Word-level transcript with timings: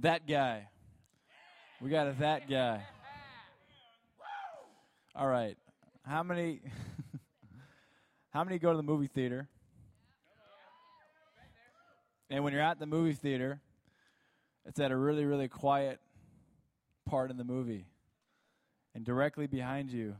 That 0.00 0.28
guy. 0.28 0.68
We 1.80 1.90
got 1.90 2.06
a 2.06 2.12
that 2.20 2.48
guy. 2.48 2.84
All 5.14 5.26
right. 5.26 5.56
How 6.06 6.22
many 6.22 6.60
How 8.30 8.44
many 8.44 8.60
go 8.60 8.70
to 8.70 8.76
the 8.76 8.82
movie 8.84 9.08
theater? 9.08 9.48
And 12.30 12.44
when 12.44 12.52
you're 12.52 12.62
at 12.62 12.78
the 12.78 12.86
movie 12.86 13.14
theater, 13.14 13.60
it's 14.64 14.78
at 14.78 14.92
a 14.92 14.96
really 14.96 15.24
really 15.24 15.48
quiet 15.48 15.98
part 17.04 17.32
in 17.32 17.36
the 17.36 17.44
movie. 17.44 17.86
And 18.94 19.04
directly 19.04 19.48
behind 19.48 19.90
you 19.90 20.14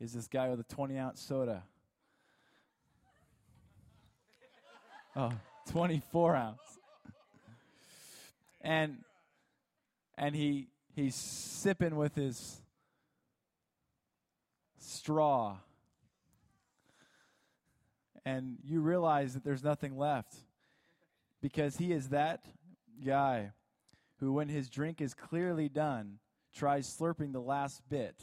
is 0.00 0.12
this 0.12 0.26
guy 0.26 0.48
with 0.48 0.58
a 0.58 0.64
20 0.64 0.98
ounce 0.98 1.22
soda. 1.22 1.62
Oh, 5.14 5.32
24 5.70 6.36
ounce. 6.36 6.58
And 8.66 8.98
and 10.18 10.34
he 10.34 10.66
he's 10.96 11.14
sipping 11.14 11.94
with 11.94 12.16
his 12.16 12.60
straw. 14.80 15.58
And 18.24 18.56
you 18.64 18.80
realize 18.80 19.34
that 19.34 19.44
there's 19.44 19.62
nothing 19.62 19.96
left 19.96 20.34
because 21.40 21.76
he 21.76 21.92
is 21.92 22.08
that 22.08 22.44
guy 23.04 23.52
who, 24.18 24.32
when 24.32 24.48
his 24.48 24.68
drink 24.68 25.00
is 25.00 25.14
clearly 25.14 25.68
done, 25.68 26.18
tries 26.52 26.92
slurping 26.92 27.32
the 27.32 27.40
last 27.40 27.88
bit 27.88 28.16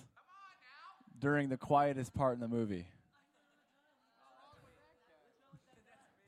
during 1.20 1.48
the 1.48 1.56
quietest 1.56 2.14
part 2.14 2.34
in 2.34 2.42
the 2.42 2.50
movie. 2.50 2.86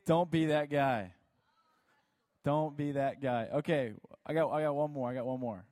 Don't 0.05 0.31
be 0.31 0.45
that 0.45 0.69
guy. 0.69 1.14
Don't 2.45 2.77
be 2.77 2.91
that 2.91 3.21
guy. 3.23 3.47
Okay, 3.55 3.93
I 4.23 4.33
got 4.35 4.51
I 4.51 4.61
got 4.61 4.75
one 4.75 4.91
more. 4.93 5.09
I 5.09 5.15
got 5.15 5.25
one 5.25 5.39
more. 5.39 5.65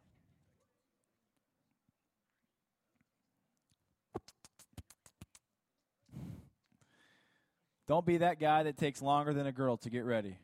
Don't 7.88 8.03
be 8.03 8.17
that 8.17 8.39
guy 8.39 8.64
that 8.64 8.75
takes 8.75 9.03
longer 9.03 9.33
than 9.33 9.45
a 9.45 9.52
girl 9.52 9.78
to 9.78 9.92
get 9.92 10.03
ready. 10.03 10.36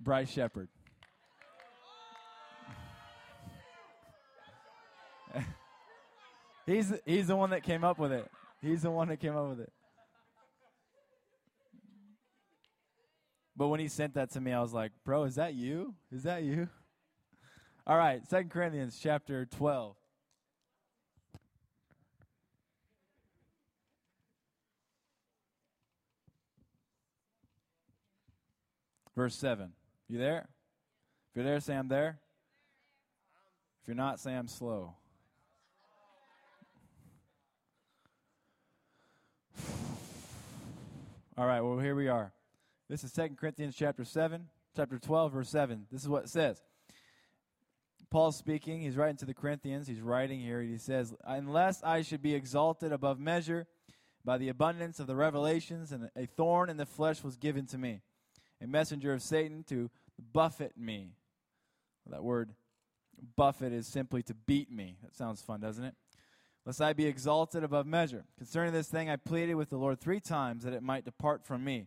Bryce 0.00 0.30
Shepard. 0.30 0.68
he's 6.66 6.92
he's 7.06 7.28
the 7.28 7.36
one 7.36 7.50
that 7.50 7.62
came 7.62 7.84
up 7.84 8.00
with 8.00 8.10
it. 8.10 8.28
He's 8.60 8.82
the 8.82 8.90
one 8.90 9.06
that 9.10 9.18
came 9.18 9.36
up 9.36 9.48
with 9.48 9.60
it. 9.60 9.72
But 13.56 13.68
when 13.68 13.80
he 13.80 13.88
sent 13.88 14.14
that 14.14 14.30
to 14.32 14.40
me, 14.40 14.52
I 14.52 14.60
was 14.60 14.72
like, 14.72 14.92
"Bro, 15.04 15.24
is 15.24 15.36
that 15.36 15.54
you? 15.54 15.94
Is 16.10 16.24
that 16.24 16.42
you?" 16.42 16.68
All 17.86 17.96
right, 17.96 18.26
Second 18.26 18.50
Corinthians 18.50 18.98
chapter 19.00 19.46
12. 19.46 19.96
Verse 29.14 29.36
7. 29.36 29.72
You 30.08 30.18
there? 30.18 30.48
If 31.30 31.36
you're 31.36 31.44
there, 31.44 31.60
say 31.60 31.76
I'm 31.76 31.88
there. 31.88 32.18
If 33.82 33.88
you're 33.88 33.94
not, 33.94 34.18
say 34.18 34.34
I'm 34.34 34.48
slow. 34.48 34.96
All 41.36 41.46
right, 41.46 41.60
well, 41.60 41.78
here 41.78 41.94
we 41.94 42.08
are. 42.08 42.33
This 42.86 43.02
is 43.02 43.12
Second 43.12 43.38
Corinthians 43.38 43.74
chapter 43.74 44.04
7, 44.04 44.46
chapter 44.76 44.98
12, 44.98 45.32
verse 45.32 45.48
7. 45.48 45.86
This 45.90 46.02
is 46.02 46.08
what 46.08 46.24
it 46.24 46.28
says. 46.28 46.62
Paul's 48.10 48.36
speaking. 48.36 48.82
He's 48.82 48.96
writing 48.96 49.16
to 49.16 49.24
the 49.24 49.32
Corinthians. 49.32 49.88
He's 49.88 50.02
writing 50.02 50.38
here. 50.38 50.60
He 50.60 50.76
says, 50.76 51.14
Unless 51.24 51.82
I 51.82 52.02
should 52.02 52.20
be 52.20 52.34
exalted 52.34 52.92
above 52.92 53.18
measure 53.18 53.66
by 54.22 54.36
the 54.36 54.50
abundance 54.50 55.00
of 55.00 55.06
the 55.06 55.16
revelations, 55.16 55.92
and 55.92 56.10
a 56.14 56.26
thorn 56.26 56.68
in 56.68 56.76
the 56.76 56.84
flesh 56.84 57.24
was 57.24 57.38
given 57.38 57.64
to 57.68 57.78
me, 57.78 58.02
a 58.62 58.66
messenger 58.66 59.14
of 59.14 59.22
Satan 59.22 59.64
to 59.70 59.90
buffet 60.34 60.76
me. 60.76 61.14
That 62.10 62.22
word 62.22 62.50
buffet 63.34 63.72
is 63.72 63.86
simply 63.86 64.22
to 64.24 64.34
beat 64.34 64.70
me. 64.70 64.98
That 65.02 65.16
sounds 65.16 65.40
fun, 65.40 65.60
doesn't 65.60 65.84
it? 65.84 65.94
Lest 66.66 66.82
I 66.82 66.92
be 66.92 67.06
exalted 67.06 67.64
above 67.64 67.86
measure. 67.86 68.26
Concerning 68.36 68.74
this 68.74 68.88
thing, 68.88 69.08
I 69.08 69.16
pleaded 69.16 69.54
with 69.54 69.70
the 69.70 69.78
Lord 69.78 70.00
three 70.00 70.20
times 70.20 70.64
that 70.64 70.74
it 70.74 70.82
might 70.82 71.06
depart 71.06 71.46
from 71.46 71.64
me. 71.64 71.86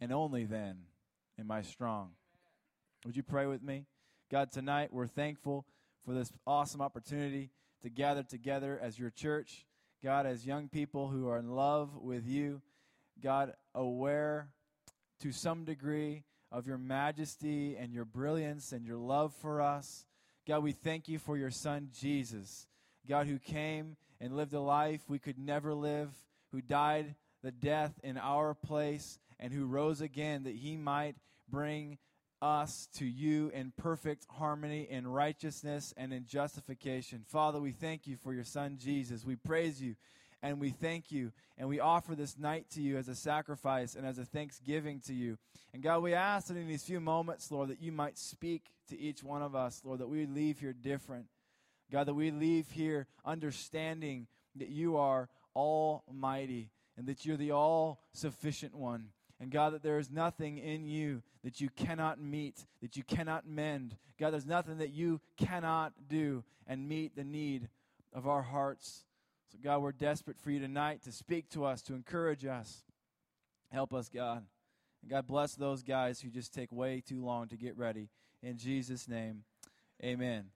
and 0.00 0.12
only 0.12 0.44
then 0.44 0.78
am 1.38 1.50
I 1.50 1.62
strong. 1.62 2.10
Would 3.04 3.16
you 3.16 3.22
pray 3.22 3.46
with 3.46 3.62
me? 3.62 3.86
God, 4.30 4.50
tonight 4.50 4.92
we're 4.92 5.06
thankful 5.06 5.66
for 6.04 6.14
this 6.14 6.32
awesome 6.46 6.80
opportunity 6.80 7.50
to 7.82 7.90
gather 7.90 8.22
together 8.22 8.78
as 8.82 8.98
your 8.98 9.10
church. 9.10 9.66
God, 10.02 10.26
as 10.26 10.46
young 10.46 10.68
people 10.68 11.08
who 11.08 11.28
are 11.28 11.38
in 11.38 11.50
love 11.50 11.96
with 11.96 12.26
you. 12.26 12.60
God, 13.22 13.54
aware 13.74 14.48
to 15.20 15.32
some 15.32 15.64
degree 15.64 16.24
of 16.50 16.66
your 16.66 16.78
majesty 16.78 17.76
and 17.76 17.92
your 17.92 18.04
brilliance 18.04 18.72
and 18.72 18.84
your 18.84 18.96
love 18.96 19.32
for 19.40 19.60
us. 19.60 20.06
God, 20.46 20.62
we 20.62 20.72
thank 20.72 21.08
you 21.08 21.18
for 21.18 21.36
your 21.36 21.50
son, 21.50 21.88
Jesus. 21.92 22.66
God, 23.08 23.26
who 23.26 23.38
came 23.38 23.96
and 24.20 24.36
lived 24.36 24.52
a 24.52 24.60
life 24.60 25.02
we 25.08 25.18
could 25.18 25.38
never 25.38 25.74
live, 25.74 26.10
who 26.52 26.60
died 26.60 27.14
the 27.42 27.50
death 27.50 27.92
in 28.02 28.16
our 28.18 28.54
place, 28.54 29.18
and 29.44 29.52
who 29.52 29.66
rose 29.66 30.00
again 30.00 30.44
that 30.44 30.54
he 30.54 30.74
might 30.74 31.16
bring 31.50 31.98
us 32.40 32.88
to 32.94 33.04
you 33.04 33.50
in 33.52 33.74
perfect 33.76 34.24
harmony, 34.30 34.88
in 34.90 35.06
righteousness, 35.06 35.92
and 35.98 36.14
in 36.14 36.24
justification. 36.24 37.26
Father, 37.28 37.60
we 37.60 37.70
thank 37.70 38.06
you 38.06 38.16
for 38.16 38.32
your 38.32 38.42
Son, 38.42 38.78
Jesus. 38.80 39.22
We 39.22 39.36
praise 39.36 39.82
you 39.82 39.96
and 40.42 40.58
we 40.58 40.70
thank 40.70 41.12
you 41.12 41.30
and 41.58 41.68
we 41.68 41.78
offer 41.78 42.14
this 42.14 42.38
night 42.38 42.70
to 42.70 42.80
you 42.80 42.96
as 42.96 43.08
a 43.08 43.14
sacrifice 43.14 43.96
and 43.96 44.06
as 44.06 44.16
a 44.16 44.24
thanksgiving 44.24 45.00
to 45.00 45.12
you. 45.12 45.36
And 45.74 45.82
God, 45.82 46.02
we 46.02 46.14
ask 46.14 46.46
that 46.46 46.56
in 46.56 46.66
these 46.66 46.82
few 46.82 46.98
moments, 46.98 47.50
Lord, 47.50 47.68
that 47.68 47.82
you 47.82 47.92
might 47.92 48.16
speak 48.16 48.70
to 48.88 48.98
each 48.98 49.22
one 49.22 49.42
of 49.42 49.54
us, 49.54 49.82
Lord, 49.84 50.00
that 50.00 50.08
we 50.08 50.24
leave 50.24 50.58
here 50.58 50.72
different. 50.72 51.26
God, 51.92 52.06
that 52.06 52.14
we 52.14 52.30
leave 52.30 52.70
here 52.70 53.08
understanding 53.26 54.26
that 54.56 54.70
you 54.70 54.96
are 54.96 55.28
almighty 55.54 56.70
and 56.96 57.06
that 57.08 57.26
you're 57.26 57.36
the 57.36 57.50
all 57.50 58.00
sufficient 58.14 58.74
one. 58.74 59.08
And 59.40 59.50
God, 59.50 59.74
that 59.74 59.82
there 59.82 59.98
is 59.98 60.10
nothing 60.10 60.58
in 60.58 60.86
you 60.86 61.22
that 61.42 61.60
you 61.60 61.68
cannot 61.68 62.20
meet, 62.20 62.66
that 62.80 62.96
you 62.96 63.02
cannot 63.02 63.46
mend. 63.46 63.96
God, 64.18 64.30
there's 64.30 64.46
nothing 64.46 64.78
that 64.78 64.92
you 64.92 65.20
cannot 65.36 65.92
do 66.08 66.44
and 66.66 66.88
meet 66.88 67.16
the 67.16 67.24
need 67.24 67.68
of 68.12 68.28
our 68.28 68.42
hearts. 68.42 69.04
So, 69.52 69.58
God, 69.62 69.82
we're 69.82 69.92
desperate 69.92 70.38
for 70.38 70.50
you 70.50 70.60
tonight 70.60 71.02
to 71.02 71.12
speak 71.12 71.50
to 71.50 71.64
us, 71.64 71.82
to 71.82 71.94
encourage 71.94 72.44
us. 72.44 72.84
Help 73.70 73.92
us, 73.92 74.08
God. 74.08 74.44
And 75.02 75.10
God, 75.10 75.26
bless 75.26 75.54
those 75.54 75.82
guys 75.82 76.20
who 76.20 76.30
just 76.30 76.54
take 76.54 76.72
way 76.72 77.02
too 77.06 77.22
long 77.22 77.48
to 77.48 77.56
get 77.56 77.76
ready. 77.76 78.08
In 78.42 78.56
Jesus' 78.56 79.08
name, 79.08 79.44
amen. 80.02 80.46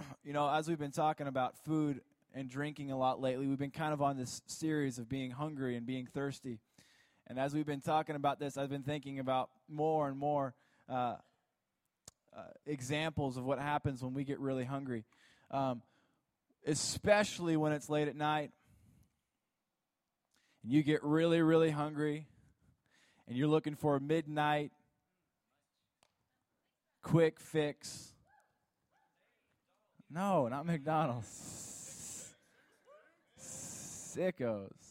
You 0.24 0.32
know, 0.32 0.50
as 0.52 0.68
we've 0.68 0.78
been 0.78 0.90
talking 0.90 1.26
about 1.26 1.56
food 1.64 2.00
and 2.34 2.50
drinking 2.50 2.90
a 2.90 2.98
lot 2.98 3.20
lately, 3.20 3.46
we've 3.46 3.58
been 3.58 3.70
kind 3.70 3.94
of 3.94 4.02
on 4.02 4.16
this 4.16 4.42
series 4.46 4.98
of 4.98 5.08
being 5.08 5.30
hungry 5.30 5.76
and 5.76 5.86
being 5.86 6.06
thirsty. 6.06 6.58
And 7.26 7.38
as 7.38 7.54
we've 7.54 7.66
been 7.66 7.80
talking 7.80 8.16
about 8.16 8.38
this, 8.38 8.56
I've 8.56 8.70
been 8.70 8.82
thinking 8.82 9.18
about 9.18 9.50
more 9.68 10.08
and 10.08 10.16
more 10.16 10.54
uh, 10.88 11.16
uh, 12.36 12.42
examples 12.66 13.36
of 13.36 13.44
what 13.44 13.58
happens 13.58 14.02
when 14.02 14.14
we 14.14 14.22
get 14.24 14.38
really 14.38 14.64
hungry, 14.64 15.04
um, 15.50 15.82
especially 16.66 17.56
when 17.56 17.72
it's 17.72 17.88
late 17.88 18.08
at 18.08 18.16
night 18.16 18.52
and 20.62 20.72
you 20.72 20.82
get 20.82 21.02
really, 21.02 21.40
really 21.42 21.70
hungry 21.70 22.26
and 23.26 23.36
you're 23.36 23.48
looking 23.48 23.74
for 23.74 23.96
a 23.96 24.00
midnight 24.00 24.70
quick 27.02 27.40
fix. 27.40 28.12
No, 30.10 30.48
not 30.48 30.66
McDonald's. 30.66 32.34
Sickos. 33.38 34.85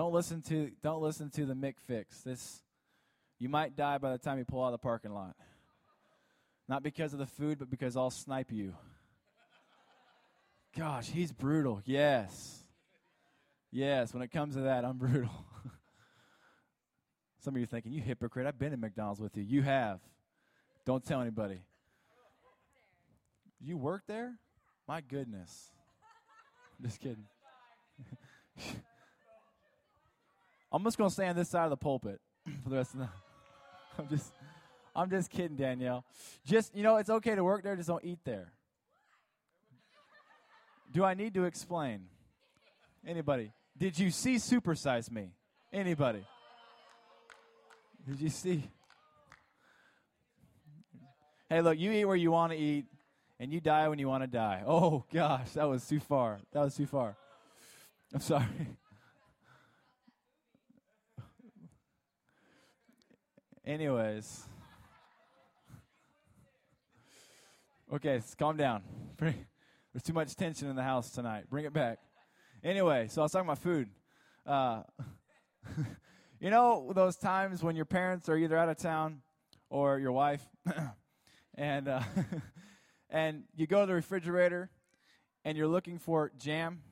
Don't 0.00 0.14
listen 0.14 0.40
to 0.40 0.70
don't 0.82 1.02
listen 1.02 1.28
to 1.28 1.44
the 1.44 1.52
Mick 1.52 1.74
fix. 1.86 2.22
This 2.22 2.62
you 3.38 3.50
might 3.50 3.76
die 3.76 3.98
by 3.98 4.12
the 4.12 4.16
time 4.16 4.38
you 4.38 4.46
pull 4.46 4.64
out 4.64 4.68
of 4.68 4.72
the 4.72 4.78
parking 4.78 5.12
lot. 5.12 5.36
Not 6.70 6.82
because 6.82 7.12
of 7.12 7.18
the 7.18 7.26
food, 7.26 7.58
but 7.58 7.68
because 7.68 7.98
I'll 7.98 8.10
snipe 8.10 8.50
you. 8.50 8.72
Gosh, 10.74 11.08
he's 11.08 11.32
brutal. 11.32 11.82
Yes. 11.84 12.64
Yes, 13.70 14.14
when 14.14 14.22
it 14.22 14.30
comes 14.30 14.54
to 14.54 14.62
that, 14.62 14.86
I'm 14.86 14.96
brutal. 14.96 15.44
Some 17.40 17.54
of 17.54 17.58
you 17.58 17.64
are 17.64 17.66
thinking, 17.66 17.92
you 17.92 18.00
hypocrite, 18.00 18.46
I've 18.46 18.58
been 18.58 18.72
in 18.72 18.80
McDonald's 18.80 19.20
with 19.20 19.36
you. 19.36 19.42
You 19.42 19.60
have. 19.60 20.00
Don't 20.86 21.04
tell 21.04 21.20
anybody. 21.20 21.60
You 23.60 23.76
work 23.76 24.04
there? 24.06 24.38
My 24.88 25.02
goodness. 25.02 25.72
Just 26.82 27.00
kidding. 27.00 27.26
I'm 30.72 30.84
just 30.84 30.98
gonna 30.98 31.10
stay 31.10 31.26
on 31.26 31.36
this 31.36 31.48
side 31.48 31.64
of 31.64 31.70
the 31.70 31.76
pulpit 31.76 32.20
for 32.62 32.70
the 32.70 32.76
rest 32.76 32.94
of 32.94 33.00
the. 33.00 33.08
I'm 33.98 34.08
just, 34.08 34.32
I'm 34.94 35.10
just 35.10 35.30
kidding, 35.30 35.56
Danielle. 35.56 36.04
Just 36.46 36.74
you 36.74 36.82
know, 36.82 36.96
it's 36.96 37.10
okay 37.10 37.34
to 37.34 37.44
work 37.44 37.62
there. 37.62 37.76
Just 37.76 37.88
don't 37.88 38.04
eat 38.04 38.20
there. 38.24 38.52
Do 40.92 41.04
I 41.04 41.14
need 41.14 41.34
to 41.34 41.44
explain? 41.44 42.06
Anybody? 43.06 43.52
Did 43.76 43.98
you 43.98 44.10
see 44.10 44.36
Supersize 44.36 45.10
Me? 45.10 45.32
Anybody? 45.72 46.24
Did 48.06 48.20
you 48.20 48.28
see? 48.28 48.68
Hey, 51.48 51.62
look, 51.62 51.78
you 51.78 51.90
eat 51.92 52.04
where 52.04 52.16
you 52.16 52.30
want 52.30 52.52
to 52.52 52.58
eat, 52.58 52.86
and 53.38 53.52
you 53.52 53.60
die 53.60 53.88
when 53.88 53.98
you 53.98 54.08
want 54.08 54.22
to 54.22 54.26
die. 54.26 54.62
Oh 54.66 55.04
gosh, 55.12 55.52
that 55.52 55.68
was 55.68 55.86
too 55.86 56.00
far. 56.00 56.38
That 56.52 56.60
was 56.60 56.74
too 56.74 56.86
far. 56.86 57.16
I'm 58.12 58.20
sorry. 58.20 58.46
Anyways. 63.70 64.48
Okay, 67.94 68.20
calm 68.36 68.56
down. 68.56 68.82
There's 69.16 70.02
too 70.02 70.12
much 70.12 70.34
tension 70.34 70.68
in 70.68 70.74
the 70.74 70.82
house 70.82 71.12
tonight. 71.12 71.44
Bring 71.48 71.66
it 71.66 71.72
back. 71.72 72.00
Anyway, 72.64 73.06
so 73.08 73.22
I 73.22 73.24
was 73.26 73.30
talking 73.30 73.46
about 73.46 73.58
food. 73.58 73.88
Uh, 74.44 74.82
you 76.40 76.50
know 76.50 76.90
those 76.96 77.14
times 77.14 77.62
when 77.62 77.76
your 77.76 77.84
parents 77.84 78.28
are 78.28 78.36
either 78.36 78.58
out 78.58 78.68
of 78.68 78.76
town 78.76 79.22
or 79.68 80.00
your 80.00 80.10
wife, 80.10 80.42
and 81.54 81.86
uh, 81.86 82.02
and 83.08 83.44
you 83.54 83.68
go 83.68 83.82
to 83.82 83.86
the 83.86 83.94
refrigerator 83.94 84.68
and 85.44 85.56
you're 85.56 85.68
looking 85.68 86.00
for 86.00 86.32
jam, 86.36 86.82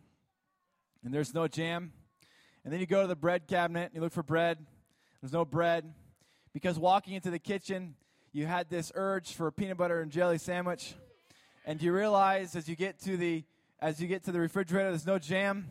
and 1.03 1.13
there's 1.13 1.35
no 1.35 1.49
jam, 1.49 1.93
and 2.63 2.73
then 2.73 2.79
you 2.79 2.87
go 2.87 3.03
to 3.03 3.09
the 3.09 3.17
bread 3.17 3.49
cabinet 3.49 3.87
and 3.87 3.97
you 3.97 4.01
look 4.01 4.13
for 4.13 4.23
bread. 4.23 4.65
There's 5.21 5.33
no 5.33 5.45
bread 5.45 5.93
because 6.59 6.77
walking 6.77 7.15
into 7.15 7.31
the 7.31 7.39
kitchen, 7.39 7.95
you 8.33 8.45
had 8.45 8.69
this 8.69 8.91
urge 8.97 9.33
for 9.35 9.47
a 9.47 9.53
peanut 9.53 9.77
butter 9.77 10.01
and 10.01 10.11
jelly 10.11 10.39
sandwich, 10.39 10.97
and 11.65 11.81
you 11.81 11.93
realize 11.93 12.57
as 12.57 12.69
you 12.69 12.75
get 12.75 12.99
to 13.03 13.17
the 13.17 13.45
as 13.79 14.03
you 14.03 14.09
get 14.09 14.25
to 14.25 14.33
the 14.33 14.41
refrigerator, 14.41 14.89
there's 14.89 15.07
no 15.07 15.21
jam 15.21 15.69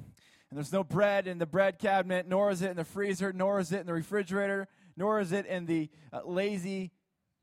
and 0.49 0.57
there's 0.57 0.71
no 0.71 0.85
bread 0.85 1.27
in 1.27 1.39
the 1.39 1.45
bread 1.45 1.77
cabinet, 1.77 2.25
nor 2.25 2.51
is 2.51 2.61
it 2.61 2.69
in 2.69 2.77
the 2.77 2.85
freezer, 2.85 3.33
nor 3.33 3.59
is 3.59 3.73
it 3.73 3.81
in 3.81 3.85
the 3.85 3.91
refrigerator, 3.91 4.69
nor 4.95 5.19
is 5.19 5.33
it 5.33 5.45
in 5.45 5.65
the 5.65 5.89
uh, 6.13 6.21
lazy 6.23 6.93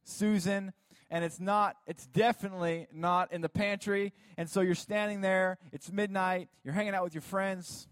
Susan, 0.04 0.72
and 1.10 1.22
it's 1.22 1.38
not, 1.38 1.76
it's 1.86 2.06
definitely 2.06 2.86
not 2.94 3.30
in 3.30 3.42
the 3.42 3.50
pantry. 3.50 4.14
And 4.38 4.48
so 4.48 4.62
you're 4.62 4.74
standing 4.74 5.20
there, 5.20 5.58
it's 5.70 5.92
midnight, 5.92 6.48
you're 6.64 6.72
hanging 6.72 6.94
out 6.94 7.04
with 7.04 7.12
your 7.12 7.20
friends, 7.20 7.88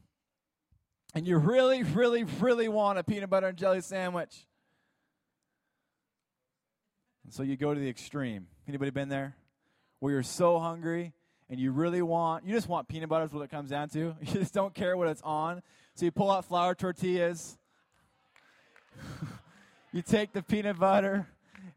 and 1.15 1.29
you 1.29 1.37
really, 1.37 1.83
really, 1.83 2.25
really 2.25 2.69
want 2.69 2.99
a 2.99 3.05
peanut 3.05 3.29
butter 3.29 3.49
and 3.49 3.59
jelly 3.59 3.83
sandwich. 3.83 4.47
So 7.33 7.43
you 7.43 7.57
go 7.57 7.73
to 7.73 7.81
the 7.81 7.89
extreme. 7.89 8.47
Anybody 8.69 8.91
been 8.91 9.09
there? 9.09 9.35
Where 10.01 10.13
you're 10.13 10.23
so 10.23 10.59
hungry 10.59 11.15
and 11.49 11.59
you 11.59 11.73
really 11.73 12.03
want, 12.03 12.45
you 12.45 12.53
just 12.53 12.69
want 12.69 12.89
peanut 12.89 13.09
butter 13.09 13.25
is 13.25 13.33
what 13.33 13.41
it 13.41 13.51
comes 13.51 13.71
down 13.71 13.89
to. 13.91 14.15
You 14.21 14.35
just 14.35 14.53
don't 14.53 14.75
care 14.75 14.99
what 14.99 15.09
it's 15.09 15.23
on. 15.23 15.63
So 15.95 16.05
you 16.05 16.11
pull 16.11 16.31
out 16.31 16.45
flour 16.45 16.75
tortillas. 16.75 17.57
you 19.93 20.03
take 20.03 20.35
the 20.35 20.43
peanut 20.43 20.79
butter 20.79 21.27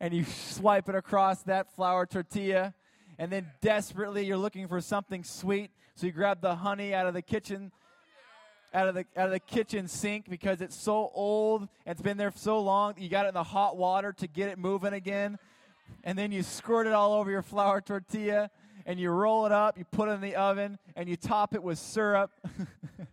and 0.01 0.13
you 0.13 0.25
swipe 0.25 0.89
it 0.89 0.95
across 0.95 1.41
that 1.43 1.73
flour 1.73 2.05
tortilla. 2.05 2.73
And 3.17 3.31
then 3.31 3.49
desperately 3.61 4.25
you're 4.25 4.35
looking 4.35 4.67
for 4.67 4.81
something 4.81 5.23
sweet. 5.23 5.71
So 5.95 6.05
you 6.05 6.11
grab 6.11 6.41
the 6.41 6.55
honey 6.55 6.93
out 6.93 7.07
of 7.07 7.13
the 7.13 7.21
kitchen 7.21 7.71
out 8.75 8.89
of 8.89 8.93
the 8.95 9.05
out 9.15 9.27
of 9.27 9.31
the 9.31 9.39
kitchen 9.39 9.87
sink 9.87 10.29
because 10.29 10.59
it's 10.59 10.75
so 10.75 11.09
old 11.13 11.69
it's 11.85 12.01
been 12.01 12.17
there 12.17 12.33
so 12.35 12.59
long. 12.59 12.95
You 12.97 13.07
got 13.09 13.25
it 13.25 13.29
in 13.29 13.33
the 13.33 13.43
hot 13.43 13.77
water 13.77 14.11
to 14.13 14.27
get 14.27 14.49
it 14.49 14.59
moving 14.59 14.91
again. 14.93 15.39
And 16.03 16.17
then 16.17 16.31
you 16.31 16.43
squirt 16.43 16.85
it 16.87 16.93
all 16.93 17.13
over 17.13 17.31
your 17.31 17.41
flour 17.41 17.79
tortilla 17.79 18.49
and 18.85 18.99
you 18.99 19.09
roll 19.09 19.45
it 19.45 19.51
up, 19.51 19.77
you 19.77 19.85
put 19.85 20.09
it 20.09 20.11
in 20.11 20.21
the 20.21 20.35
oven, 20.35 20.77
and 20.95 21.09
you 21.09 21.15
top 21.15 21.55
it 21.55 21.63
with 21.63 21.79
syrup. 21.79 22.31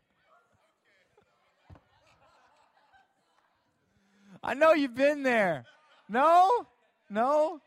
I 4.43 4.55
know 4.55 4.75
you've 4.75 4.94
been 4.94 5.23
there. 5.23 5.64
No? 6.09 6.67
No? 7.09 7.61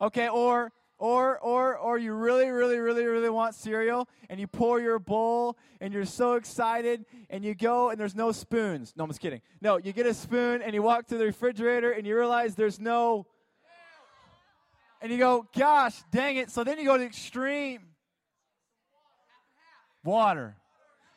Okay, 0.00 0.28
or 0.28 0.72
or 1.04 1.38
or 1.40 1.76
or 1.76 1.98
you 1.98 2.14
really 2.14 2.48
really 2.48 2.78
really 2.78 3.04
really 3.04 3.28
want 3.28 3.54
cereal 3.54 4.08
and 4.30 4.40
you 4.40 4.46
pour 4.46 4.80
your 4.80 4.98
bowl 4.98 5.54
and 5.82 5.92
you're 5.92 6.06
so 6.06 6.36
excited 6.36 7.04
and 7.28 7.44
you 7.44 7.54
go 7.54 7.90
and 7.90 8.00
there's 8.00 8.14
no 8.14 8.32
spoons. 8.32 8.94
No, 8.96 9.04
I'm 9.04 9.10
just 9.10 9.20
kidding. 9.20 9.42
No, 9.60 9.76
you 9.76 9.92
get 9.92 10.06
a 10.06 10.14
spoon 10.14 10.62
and 10.62 10.72
you 10.72 10.82
walk 10.82 11.08
to 11.08 11.18
the 11.18 11.26
refrigerator 11.26 11.92
and 11.92 12.06
you 12.06 12.16
realize 12.16 12.54
there's 12.54 12.80
no 12.80 13.26
and 15.02 15.12
you 15.12 15.18
go, 15.18 15.46
gosh, 15.54 15.94
dang 16.10 16.38
it. 16.38 16.50
So 16.50 16.64
then 16.64 16.78
you 16.78 16.86
go 16.86 16.96
to 16.96 17.04
extreme. 17.04 17.80
Water. 20.04 20.56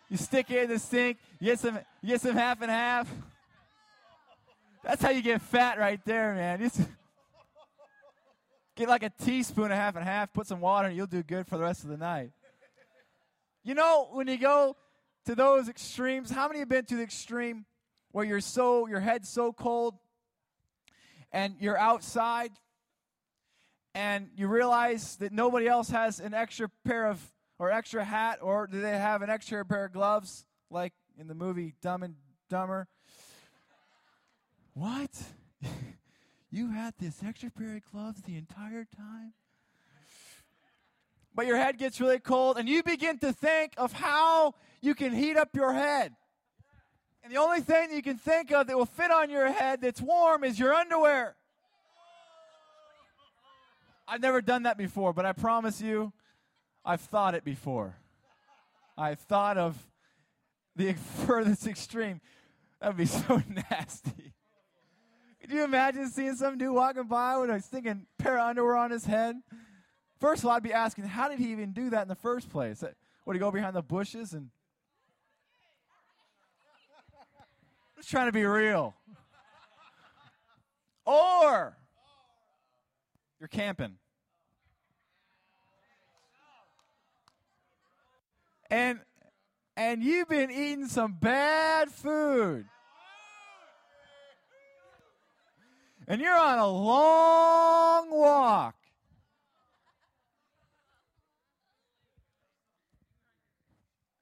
You 0.10 0.18
stick 0.18 0.52
it 0.52 0.64
in 0.64 0.70
the 0.70 0.80
sink, 0.80 1.18
you 1.40 1.46
get 1.46 1.60
some 1.60 1.80
you 2.02 2.10
get 2.10 2.20
some 2.20 2.36
half 2.36 2.62
and 2.62 2.70
half. 2.70 3.10
That's 4.84 5.02
how 5.02 5.12
you 5.12 5.22
get 5.22 5.42
fat 5.42 5.80
right 5.80 6.02
there, 6.04 6.34
man. 6.34 6.70
Get 8.78 8.88
like 8.88 9.04
a 9.04 9.10
teaspoon 9.10 9.72
of 9.72 9.78
half 9.78 9.96
and 9.96 10.06
half, 10.06 10.32
put 10.32 10.48
some 10.48 10.62
water, 10.62 10.88
and 10.88 10.96
you'll 10.96 11.08
do 11.08 11.24
good 11.24 11.48
for 11.48 11.58
the 11.58 11.64
rest 11.64 11.84
of 11.84 11.90
the 11.90 11.98
night. 11.98 12.32
You 13.64 13.74
know, 13.74 14.08
when 14.12 14.28
you 14.28 14.38
go 14.38 14.78
to 15.26 15.36
those 15.36 15.68
extremes, 15.68 16.32
how 16.32 16.48
many 16.48 16.60
have 16.60 16.70
been 16.70 16.86
to 16.86 16.96
the 16.96 17.04
extreme 17.04 17.66
where 18.12 18.24
you're 18.24 18.40
so 18.40 18.88
your 18.88 19.00
head's 19.00 19.28
so 19.28 19.52
cold 19.52 19.96
and 21.34 21.56
you're 21.60 21.78
outside 21.78 22.52
and 23.94 24.30
you 24.38 24.48
realize 24.48 25.18
that 25.18 25.34
nobody 25.34 25.68
else 25.68 25.90
has 25.90 26.20
an 26.20 26.34
extra 26.34 26.70
pair 26.86 27.08
of 27.08 27.20
or 27.60 27.72
extra 27.72 28.06
hat 28.06 28.40
or 28.42 28.68
do 28.68 28.80
they 28.80 28.98
have 28.98 29.22
an 29.22 29.30
extra 29.30 29.66
pair 29.66 29.86
of 29.86 29.92
gloves 29.92 30.46
like 30.70 30.94
in 31.20 31.28
the 31.28 31.36
movie 31.36 31.74
Dumb 31.82 32.04
and 32.04 32.16
Dumber? 32.50 32.88
What? 34.74 35.12
you 36.50 36.72
had 36.72 36.94
this 37.00 37.22
extra 37.24 37.52
pair 37.52 37.76
of 37.76 37.84
gloves 37.92 38.22
the 38.22 38.38
entire 38.38 38.86
time? 38.86 39.34
But 41.36 41.46
your 41.46 41.58
head 41.58 41.78
gets 41.78 42.02
really 42.02 42.20
cold 42.20 42.58
and 42.58 42.68
you 42.68 42.82
begin 42.82 43.20
to 43.20 43.32
think 43.32 43.74
of 43.78 43.94
how 43.94 44.56
you 44.82 44.96
can 44.96 45.14
heat 45.14 45.38
up 45.38 45.50
your 45.56 45.74
head. 45.74 46.16
And 47.24 47.32
the 47.32 47.40
only 47.40 47.62
thing 47.62 47.92
you 47.92 48.02
can 48.02 48.18
think 48.18 48.52
of 48.52 48.68
that 48.68 48.78
will 48.78 48.86
fit 48.86 49.12
on 49.12 49.30
your 49.30 49.52
head 49.52 49.82
that's 49.82 50.02
warm 50.02 50.44
is 50.44 50.58
your 50.58 50.74
underwear. 50.74 51.36
I've 54.08 54.22
never 54.22 54.42
done 54.42 54.64
that 54.64 54.78
before, 54.78 55.12
but 55.14 55.26
I 55.26 55.34
promise 55.34 55.82
you, 55.82 56.14
I've 56.86 57.02
thought 57.02 57.36
it 57.36 57.44
before. 57.44 57.98
I've 58.98 59.20
thought 59.20 59.58
of 59.58 59.78
the 60.76 60.94
furthest 61.26 61.68
extreme. 61.68 62.22
That 62.80 62.88
would 62.88 62.98
be 62.98 63.06
so 63.06 63.44
nasty. 63.70 64.34
Could 65.48 65.56
you 65.56 65.64
imagine 65.64 66.10
seeing 66.10 66.36
some 66.36 66.58
dude 66.58 66.74
walking 66.74 67.06
by 67.06 67.38
with 67.38 67.50
a 67.50 67.62
stinking 67.62 68.06
pair 68.18 68.38
of 68.38 68.50
underwear 68.50 68.76
on 68.76 68.92
his 68.92 69.06
head? 69.06 69.38
First 70.20 70.44
of 70.44 70.50
all, 70.50 70.52
I'd 70.52 70.64
be 70.64 70.74
asking, 70.74 71.06
how 71.06 71.30
did 71.30 71.40
he 71.40 71.54
even 71.54 71.72
do 71.72 71.90
that 71.92 72.02
in 72.02 72.08
the 72.10 72.16
first 72.16 72.50
place? 72.50 72.84
Uh, 72.84 72.92
would 73.26 73.38
he 73.38 73.40
go 73.40 73.50
behind 73.50 73.74
the 73.74 73.82
bushes 73.82 74.34
and. 74.34 74.50
Just 77.96 78.10
trying 78.10 78.26
to 78.28 78.34
be 78.34 78.44
real. 78.44 78.94
Or 81.06 81.78
you're 83.40 83.48
camping. 83.48 83.96
And 88.70 89.00
and 89.78 90.04
you've 90.04 90.28
been 90.28 90.52
eating 90.52 90.88
some 90.88 91.14
bad 91.14 91.90
food. 91.90 92.66
And 96.08 96.22
you're 96.22 96.38
on 96.38 96.60
a 96.60 96.68
long 96.68 98.10
walk. 98.12 98.76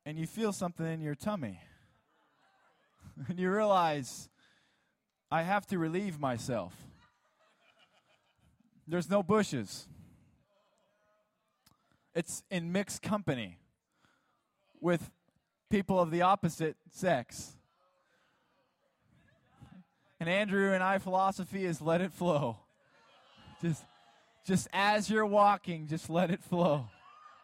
and 0.06 0.20
you 0.20 0.28
feel 0.28 0.54
something 0.54 0.86
in 0.86 1.02
your 1.02 1.16
tummy. 1.16 1.60
and 3.28 3.40
you 3.40 3.52
realize, 3.52 4.30
I 5.32 5.42
have 5.42 5.66
to 5.68 5.80
relieve 5.80 6.20
myself. 6.20 6.76
There's 8.88 9.10
no 9.10 9.24
bushes. 9.24 9.88
It's 12.14 12.44
in 12.52 12.72
mixed 12.72 13.02
company 13.02 13.58
with 14.80 15.10
people 15.72 16.00
of 16.00 16.12
the 16.12 16.22
opposite 16.22 16.78
sex. 16.92 17.55
And 20.20 20.30
Andrew 20.30 20.74
and 20.74 20.84
I 20.84 20.98
philosophy 20.98 21.66
is 21.66 21.82
let 21.82 22.02
it 22.02 22.14
flow. 22.14 22.58
Just 23.62 23.84
just 24.46 24.68
as 24.74 25.10
you're 25.10 25.26
walking, 25.26 25.88
just 25.88 26.10
let 26.10 26.30
it 26.30 26.44
flow. 26.44 26.88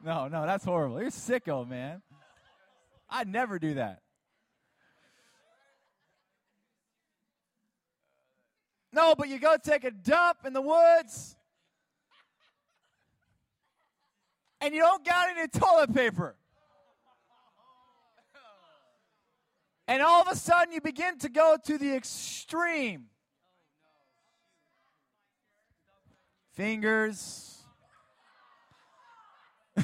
No, 0.04 0.28
no, 0.28 0.46
that's 0.46 0.64
horrible. 0.64 1.02
You're 1.02 1.12
sicko, 1.12 1.68
man. 1.68 2.02
I'd 3.10 3.28
never 3.28 3.60
do 3.60 3.76
that. 3.76 4.02
No, 8.94 9.16
but 9.16 9.30
you 9.30 9.40
go 9.40 9.58
take 9.64 9.84
a 9.84 9.92
dump 9.92 10.40
in 10.46 10.54
the 10.54 10.62
woods 10.62 11.36
and 14.60 14.74
you 14.74 14.82
don't 14.82 15.04
got 15.06 15.30
any 15.30 15.48
toilet 15.48 15.94
paper. 15.94 16.36
And 19.92 20.02
all 20.02 20.22
of 20.22 20.30
a 20.30 20.38
sudden, 20.38 20.74
you 20.74 20.80
begin 20.80 21.18
to 21.18 21.28
go 21.28 21.58
to 21.66 21.78
the 21.78 21.94
extreme. 21.94 23.08
Fingers. 26.54 27.58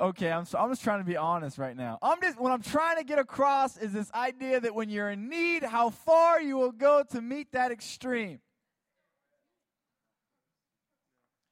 okay, 0.00 0.32
I'm, 0.32 0.46
so, 0.46 0.58
I'm 0.58 0.70
just 0.70 0.82
trying 0.82 1.00
to 1.00 1.04
be 1.04 1.18
honest 1.18 1.58
right 1.58 1.76
now. 1.76 1.98
I'm 2.00 2.22
just 2.22 2.40
what 2.40 2.52
I'm 2.52 2.62
trying 2.62 2.96
to 2.96 3.04
get 3.04 3.18
across 3.18 3.76
is 3.76 3.92
this 3.92 4.10
idea 4.14 4.58
that 4.58 4.74
when 4.74 4.88
you're 4.88 5.10
in 5.10 5.28
need, 5.28 5.62
how 5.62 5.90
far 5.90 6.40
you 6.40 6.56
will 6.56 6.72
go 6.72 7.04
to 7.10 7.20
meet 7.20 7.52
that 7.52 7.70
extreme. 7.70 8.40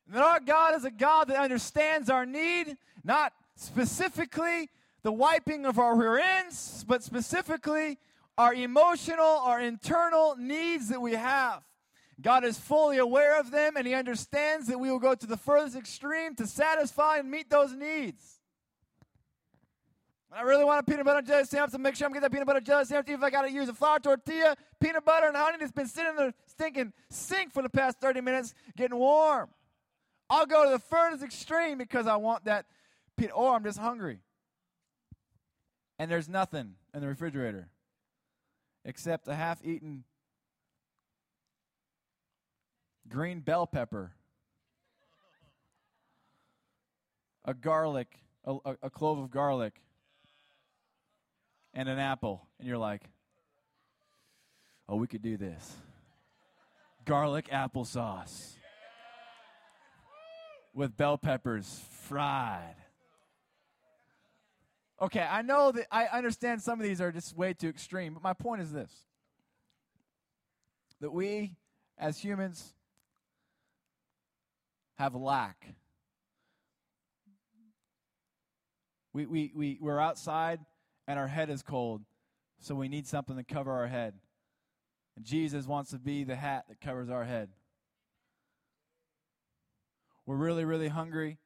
And 0.07 0.17
that 0.17 0.23
our 0.23 0.41
God 0.41 0.77
is 0.77 0.87
a 0.87 0.91
God 0.91 1.29
that 1.29 1.37
understands 1.37 2.09
our 2.09 2.25
need, 2.25 2.79
not 3.05 3.35
specifically 3.55 4.71
the 5.03 5.13
wiping 5.13 5.65
of 5.67 5.79
our 5.79 5.97
rear 5.97 6.19
ends, 6.19 6.85
but 6.87 7.03
specifically 7.03 7.99
our 8.37 8.55
emotional, 8.55 9.25
our 9.25 9.61
internal 9.61 10.37
needs 10.37 10.89
that 10.89 11.01
we 11.01 11.13
have. 11.13 11.63
God 12.21 12.45
is 12.45 12.59
fully 12.59 12.99
aware 12.99 13.39
of 13.39 13.51
them, 13.51 13.77
and 13.77 13.87
He 13.87 13.95
understands 13.95 14.67
that 14.69 14.79
we 14.79 14.91
will 14.91 14.99
go 14.99 15.15
to 15.15 15.27
the 15.27 15.37
furthest 15.37 15.77
extreme 15.77 16.35
to 16.37 16.47
satisfy 16.47 17.19
and 17.19 17.31
meet 17.31 17.49
those 17.49 17.75
needs. 17.75 18.41
I 20.33 20.43
really 20.43 20.65
want 20.65 20.81
a 20.81 20.91
peanut 20.91 21.05
butter 21.05 21.23
jelly 21.23 21.45
sandwich 21.45 21.73
to 21.73 21.79
make 21.79 21.97
sure 21.97 22.07
I'm 22.07 22.13
getting 22.13 22.23
that 22.23 22.33
peanut 22.33 22.47
butter 22.47 22.61
jelly 22.61 22.85
sandwich. 22.85 23.09
Even 23.09 23.21
if 23.21 23.25
I 23.25 23.31
got 23.31 23.43
to 23.43 23.51
use 23.51 23.69
a 23.69 23.75
flour 23.75 23.99
tortilla, 23.99 24.55
peanut 24.81 25.05
butter 25.05 25.27
and 25.27 25.37
honey 25.37 25.57
that's 25.59 25.73
been 25.73 25.89
sitting 25.89 26.11
in 26.11 26.17
the 26.17 26.35
stinking 26.47 26.93
sink 27.09 27.53
for 27.53 27.63
the 27.63 27.69
past 27.69 28.01
30 28.01 28.21
minutes, 28.21 28.55
getting 28.77 28.97
warm. 28.97 29.49
I'll 30.29 30.47
go 30.47 30.65
to 30.65 30.71
the 30.71 30.79
furthest 30.79 31.25
extreme 31.25 31.79
because 31.79 32.07
I 32.07 32.15
want 32.17 32.45
that 32.45 32.67
peanut, 33.17 33.33
or 33.35 33.57
I'm 33.57 33.65
just 33.65 33.79
hungry 33.79 34.21
and 36.01 36.11
there's 36.11 36.31
nothing 36.31 36.77
in 36.95 37.03
the 37.03 37.07
refrigerator 37.07 37.69
except 38.87 39.29
a 39.29 39.35
half 39.35 39.63
eaten 39.63 40.03
green 43.07 43.41
bell 43.41 43.67
pepper, 43.67 44.13
a 47.45 47.53
garlic, 47.53 48.09
a, 48.47 48.57
a, 48.65 48.77
a, 48.85 48.89
clove 48.89 49.19
of 49.19 49.31
garlic, 49.31 49.75
and 51.75 51.87
an 51.87 51.99
apple. 51.99 52.49
And 52.59 52.67
you're 52.67 52.79
like, 52.79 53.03
oh, 54.89 54.97
we 54.97 55.07
could 55.07 55.23
do 55.23 55.37
this. 55.37 55.77
Garlic 57.05 57.49
applesauce 57.49 58.55
with 60.73 60.97
bell 60.97 61.19
peppers 61.19 61.85
fried. 61.91 62.77
Okay, 65.03 65.27
I 65.29 65.41
know 65.43 65.73
that 65.73 65.87
I 65.91 66.07
understand 66.07 66.61
some 66.61 66.79
of 66.79 66.87
these 66.87 67.01
are 67.01 67.11
just 67.11 67.35
way 67.37 67.55
too 67.55 67.69
extreme, 67.69 68.15
but 68.15 68.23
my 68.23 68.35
point 68.35 68.61
is 68.61 68.71
this 68.73 68.93
that 71.01 71.11
we 71.11 71.57
as 71.99 72.19
humans 72.19 72.75
have 74.99 75.15
lack. 75.15 75.75
We, 79.15 79.25
we, 79.25 79.53
we, 79.57 79.79
we're 79.81 79.99
outside 79.99 80.61
and 81.09 81.19
our 81.19 81.27
head 81.27 81.49
is 81.49 81.63
cold, 81.63 82.03
so 82.61 82.75
we 82.75 82.89
need 82.89 83.07
something 83.07 83.37
to 83.37 83.43
cover 83.43 83.73
our 83.73 83.89
head. 83.89 84.13
And 85.17 85.25
Jesus 85.25 85.67
wants 85.67 85.91
to 85.91 85.99
be 85.99 86.23
the 86.23 86.37
hat 86.37 86.67
that 86.69 86.83
covers 86.83 87.09
our 87.09 87.25
head. 87.25 87.49
We're 90.27 90.37
really, 90.37 90.67
really 90.67 90.89
hungry 90.89 91.39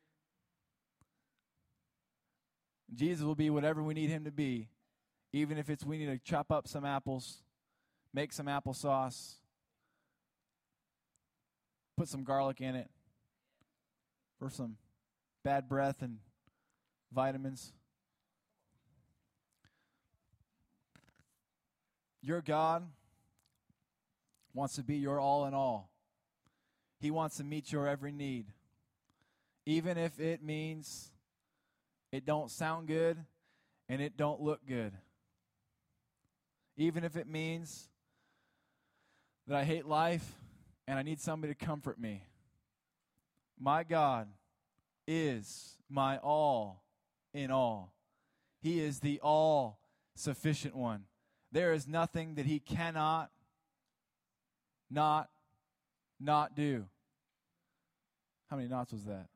Jesus 2.96 3.24
will 3.24 3.34
be 3.34 3.50
whatever 3.50 3.82
we 3.82 3.94
need 3.94 4.10
him 4.10 4.24
to 4.24 4.30
be, 4.30 4.68
even 5.32 5.58
if 5.58 5.68
it's 5.68 5.84
we 5.84 5.98
need 5.98 6.06
to 6.06 6.18
chop 6.18 6.50
up 6.52 6.68
some 6.68 6.84
apples, 6.84 7.42
make 8.12 8.32
some 8.32 8.46
applesauce, 8.46 9.34
put 11.96 12.08
some 12.08 12.24
garlic 12.24 12.60
in 12.60 12.74
it 12.74 12.90
for 14.38 14.50
some 14.50 14.76
bad 15.42 15.68
breath 15.68 16.02
and 16.02 16.18
vitamins. 17.12 17.72
Your 22.22 22.40
God 22.40 22.86
wants 24.54 24.76
to 24.76 24.82
be 24.82 24.96
your 24.96 25.20
all 25.20 25.44
in 25.46 25.54
all. 25.54 25.90
He 27.00 27.10
wants 27.10 27.36
to 27.36 27.44
meet 27.44 27.70
your 27.70 27.86
every 27.86 28.12
need, 28.12 28.46
even 29.66 29.98
if 29.98 30.18
it 30.18 30.42
means 30.42 31.10
it 32.14 32.24
don't 32.24 32.48
sound 32.48 32.86
good, 32.86 33.18
and 33.88 34.00
it 34.00 34.16
don't 34.16 34.40
look 34.40 34.60
good. 34.66 34.92
Even 36.76 37.02
if 37.02 37.16
it 37.16 37.26
means 37.26 37.88
that 39.48 39.56
I 39.56 39.64
hate 39.64 39.84
life 39.84 40.24
and 40.86 40.96
I 40.96 41.02
need 41.02 41.20
somebody 41.20 41.54
to 41.54 41.64
comfort 41.64 41.98
me. 41.98 42.22
My 43.58 43.82
God 43.82 44.28
is 45.08 45.76
my 45.88 46.18
all 46.18 46.84
in 47.32 47.50
all. 47.50 47.92
He 48.60 48.80
is 48.80 49.00
the 49.00 49.20
all 49.20 49.80
sufficient 50.14 50.76
one. 50.76 51.04
There 51.50 51.72
is 51.72 51.88
nothing 51.88 52.36
that 52.36 52.46
he 52.46 52.60
cannot 52.60 53.30
not 54.88 55.30
not 56.20 56.54
do. 56.54 56.86
How 58.48 58.56
many 58.56 58.68
knots 58.68 58.92
was 58.92 59.04
that? 59.04 59.26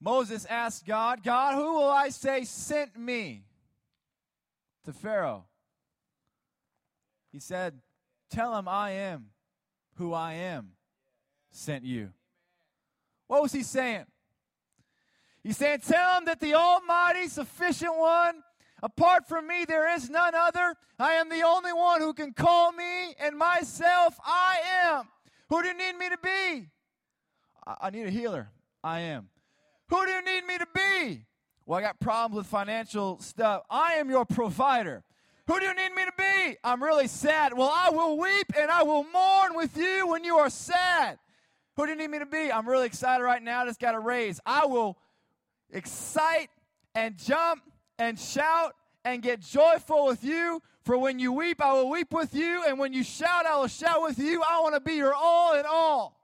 Moses 0.00 0.46
asked 0.46 0.86
God, 0.86 1.22
God, 1.22 1.54
who 1.54 1.74
will 1.74 1.90
I 1.90 2.08
say 2.08 2.44
sent 2.44 2.98
me 2.98 3.44
to 4.84 4.92
Pharaoh? 4.92 5.44
He 7.32 7.38
said, 7.38 7.80
Tell 8.30 8.56
him 8.56 8.66
I 8.66 8.92
am 8.92 9.26
who 9.96 10.14
I 10.14 10.34
am 10.34 10.72
sent 11.50 11.84
you. 11.84 12.10
What 13.26 13.42
was 13.42 13.52
he 13.52 13.62
saying? 13.62 14.06
He's 15.42 15.56
saying, 15.56 15.80
Tell 15.86 16.18
him 16.18 16.24
that 16.24 16.40
the 16.40 16.54
Almighty, 16.54 17.28
sufficient 17.28 17.96
one, 17.96 18.42
apart 18.82 19.28
from 19.28 19.46
me, 19.46 19.64
there 19.66 19.94
is 19.94 20.08
none 20.08 20.34
other. 20.34 20.74
I 20.98 21.14
am 21.14 21.28
the 21.28 21.42
only 21.42 21.72
one 21.72 22.00
who 22.00 22.14
can 22.14 22.32
call 22.32 22.72
me, 22.72 23.14
and 23.20 23.36
myself 23.36 24.18
I 24.24 24.58
am. 24.84 25.08
Who 25.50 25.62
do 25.62 25.68
you 25.68 25.76
need 25.76 25.96
me 25.96 26.08
to 26.08 26.18
be? 26.22 26.68
I, 27.66 27.76
I 27.82 27.90
need 27.90 28.06
a 28.06 28.10
healer. 28.10 28.48
I 28.82 29.00
am. 29.00 29.28
Who 29.90 30.06
do 30.06 30.12
you 30.12 30.24
need 30.24 30.46
me 30.46 30.56
to 30.56 30.66
be? 30.72 31.26
Well, 31.66 31.78
I 31.78 31.82
got 31.82 32.00
problems 32.00 32.36
with 32.36 32.46
financial 32.46 33.18
stuff. 33.20 33.62
I 33.68 33.94
am 33.94 34.08
your 34.08 34.24
provider. 34.24 35.02
Who 35.48 35.58
do 35.58 35.66
you 35.66 35.74
need 35.74 35.92
me 35.94 36.04
to 36.04 36.12
be? 36.16 36.56
I'm 36.62 36.80
really 36.80 37.08
sad. 37.08 37.52
Well, 37.56 37.72
I 37.72 37.90
will 37.90 38.16
weep 38.16 38.52
and 38.56 38.70
I 38.70 38.84
will 38.84 39.04
mourn 39.12 39.56
with 39.56 39.76
you 39.76 40.06
when 40.06 40.22
you 40.22 40.36
are 40.36 40.48
sad. 40.48 41.18
Who 41.76 41.86
do 41.86 41.92
you 41.92 41.98
need 41.98 42.10
me 42.10 42.20
to 42.20 42.26
be? 42.26 42.52
I'm 42.52 42.68
really 42.68 42.86
excited 42.86 43.24
right 43.24 43.42
now. 43.42 43.62
I 43.62 43.66
Just 43.66 43.80
got 43.80 43.96
a 43.96 43.98
raise. 43.98 44.40
I 44.46 44.66
will 44.66 44.96
excite 45.70 46.50
and 46.94 47.18
jump 47.18 47.62
and 47.98 48.18
shout 48.18 48.74
and 49.04 49.22
get 49.22 49.40
joyful 49.40 50.06
with 50.06 50.22
you. 50.22 50.62
For 50.84 50.96
when 50.98 51.18
you 51.18 51.32
weep, 51.32 51.60
I 51.60 51.72
will 51.72 51.90
weep 51.90 52.12
with 52.12 52.32
you. 52.34 52.64
And 52.66 52.78
when 52.78 52.92
you 52.92 53.02
shout, 53.02 53.44
I 53.44 53.56
will 53.56 53.66
shout 53.66 54.02
with 54.02 54.18
you. 54.18 54.42
I 54.42 54.60
want 54.60 54.76
to 54.76 54.80
be 54.80 54.94
your 54.94 55.14
all 55.14 55.58
in 55.58 55.64
all. 55.68 56.19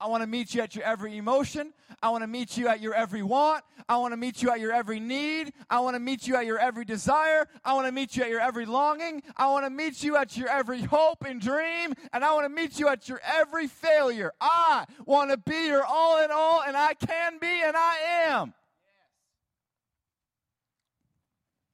I 0.00 0.06
want 0.06 0.22
to 0.22 0.28
meet 0.28 0.54
you 0.54 0.62
at 0.62 0.76
your 0.76 0.84
every 0.84 1.16
emotion. 1.16 1.72
I 2.00 2.10
want 2.10 2.22
to 2.22 2.28
meet 2.28 2.56
you 2.56 2.68
at 2.68 2.80
your 2.80 2.94
every 2.94 3.22
want. 3.22 3.64
I 3.88 3.96
want 3.96 4.12
to 4.12 4.16
meet 4.16 4.42
you 4.42 4.50
at 4.50 4.60
your 4.60 4.72
every 4.72 5.00
need. 5.00 5.52
I 5.68 5.80
want 5.80 5.96
to 5.96 6.00
meet 6.00 6.28
you 6.28 6.36
at 6.36 6.46
your 6.46 6.58
every 6.58 6.84
desire. 6.84 7.48
I 7.64 7.74
want 7.74 7.86
to 7.86 7.92
meet 7.92 8.16
you 8.16 8.22
at 8.22 8.30
your 8.30 8.40
every 8.40 8.64
longing. 8.64 9.22
I 9.36 9.48
want 9.48 9.66
to 9.66 9.70
meet 9.70 10.04
you 10.04 10.16
at 10.16 10.36
your 10.36 10.48
every 10.48 10.82
hope 10.82 11.24
and 11.24 11.40
dream. 11.40 11.94
And 12.12 12.24
I 12.24 12.32
want 12.32 12.44
to 12.44 12.48
meet 12.48 12.78
you 12.78 12.86
at 12.88 13.08
your 13.08 13.20
every 13.24 13.66
failure. 13.66 14.32
I 14.40 14.84
want 15.04 15.32
to 15.32 15.36
be 15.36 15.66
your 15.66 15.84
all 15.84 16.22
in 16.22 16.30
all, 16.30 16.62
and 16.62 16.76
I 16.76 16.94
can 16.94 17.38
be, 17.40 17.62
and 17.62 17.76
I 17.76 17.96
am. 18.28 18.54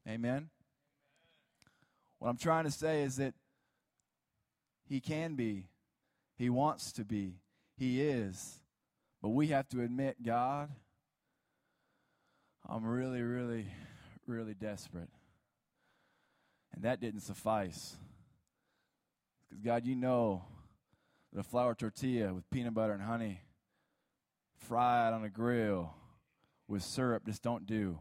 Amen. 0.09 0.49
What 2.19 2.31
I'm 2.31 2.39
trying 2.39 2.65
to 2.65 2.71
say 2.71 3.03
is 3.03 3.17
that 3.17 3.35
He 4.89 5.01
can 5.01 5.35
be, 5.35 5.67
He 6.39 6.49
wants 6.49 6.91
to 6.93 7.05
be 7.05 7.35
he 7.77 8.01
is. 8.01 8.61
But 9.23 9.31
we 9.31 9.49
have 9.49 9.69
to 9.69 9.81
admit, 9.83 10.23
God, 10.23 10.71
I'm 12.69 12.85
really, 12.85 13.23
really, 13.23 13.67
really 14.27 14.55
desperate. 14.55 15.09
And 16.75 16.85
that 16.85 17.01
didn't 17.01 17.21
suffice. 17.21 17.97
Because, 19.49 19.63
God, 19.65 19.87
you 19.87 19.95
know 19.95 20.45
that 21.33 21.41
a 21.41 21.43
flour 21.43 21.75
tortilla 21.75 22.35
with 22.35 22.49
peanut 22.51 22.75
butter 22.75 22.93
and 22.93 23.03
honey, 23.03 23.41
fried 24.57 25.13
on 25.13 25.25
a 25.25 25.31
grill 25.31 25.95
with 26.69 26.83
syrup, 26.83 27.25
just 27.27 27.43
don't 27.43 27.67
do. 27.67 27.99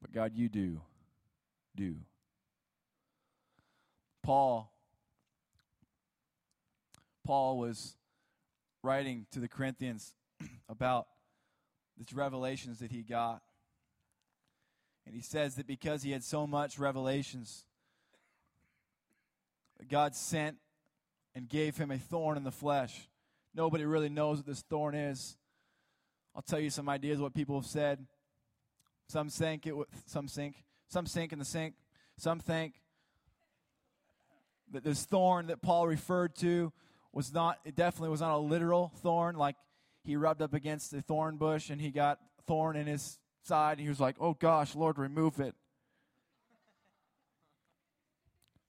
But, 0.00 0.12
God, 0.12 0.32
you 0.34 0.48
do. 0.48 0.80
Do. 1.76 1.96
Paul 4.22 4.73
Paul 7.24 7.58
was 7.58 7.96
writing 8.82 9.26
to 9.32 9.40
the 9.40 9.48
Corinthians 9.48 10.14
about 10.68 11.06
these 11.96 12.12
revelations 12.12 12.80
that 12.80 12.90
he 12.90 13.02
got. 13.02 13.42
And 15.06 15.14
he 15.14 15.22
says 15.22 15.56
that 15.56 15.66
because 15.66 16.02
he 16.02 16.12
had 16.12 16.24
so 16.24 16.46
much 16.46 16.78
revelations, 16.78 17.64
God 19.88 20.14
sent 20.14 20.56
and 21.34 21.48
gave 21.48 21.76
him 21.76 21.90
a 21.90 21.98
thorn 21.98 22.36
in 22.36 22.44
the 22.44 22.50
flesh. 22.50 23.08
Nobody 23.54 23.84
really 23.84 24.08
knows 24.08 24.38
what 24.38 24.46
this 24.46 24.62
thorn 24.62 24.94
is. 24.94 25.36
I'll 26.34 26.42
tell 26.42 26.58
you 26.58 26.70
some 26.70 26.88
ideas 26.88 27.20
what 27.20 27.34
people 27.34 27.60
have 27.60 27.68
said. 27.68 28.06
Some 29.08 29.28
think 29.28 29.66
it 29.66 29.74
some 30.06 30.28
sink, 30.28 30.56
some 30.88 31.06
sink 31.06 31.32
in 31.32 31.38
the 31.38 31.44
sink. 31.44 31.74
Some 32.16 32.40
think 32.40 32.74
that 34.72 34.82
this 34.82 35.04
thorn 35.04 35.48
that 35.48 35.62
Paul 35.62 35.86
referred 35.86 36.34
to 36.36 36.72
was 37.14 37.32
not, 37.32 37.58
it 37.64 37.76
definitely 37.76 38.10
was 38.10 38.20
not 38.20 38.34
a 38.34 38.38
literal 38.38 38.92
thorn, 39.02 39.36
like 39.36 39.56
he 40.02 40.16
rubbed 40.16 40.42
up 40.42 40.52
against 40.52 40.92
a 40.92 41.00
thorn 41.00 41.36
bush 41.36 41.70
and 41.70 41.80
he 41.80 41.90
got 41.90 42.18
thorn 42.46 42.76
in 42.76 42.86
his 42.86 43.18
side. 43.42 43.78
And 43.78 43.80
he 43.80 43.88
was 43.88 44.00
like, 44.00 44.16
oh 44.20 44.34
gosh, 44.34 44.74
Lord, 44.74 44.98
remove 44.98 45.40
it. 45.40 45.54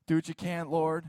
Do 0.07 0.15
what 0.15 0.27
you 0.27 0.35
can, 0.35 0.69
Lord. 0.69 1.05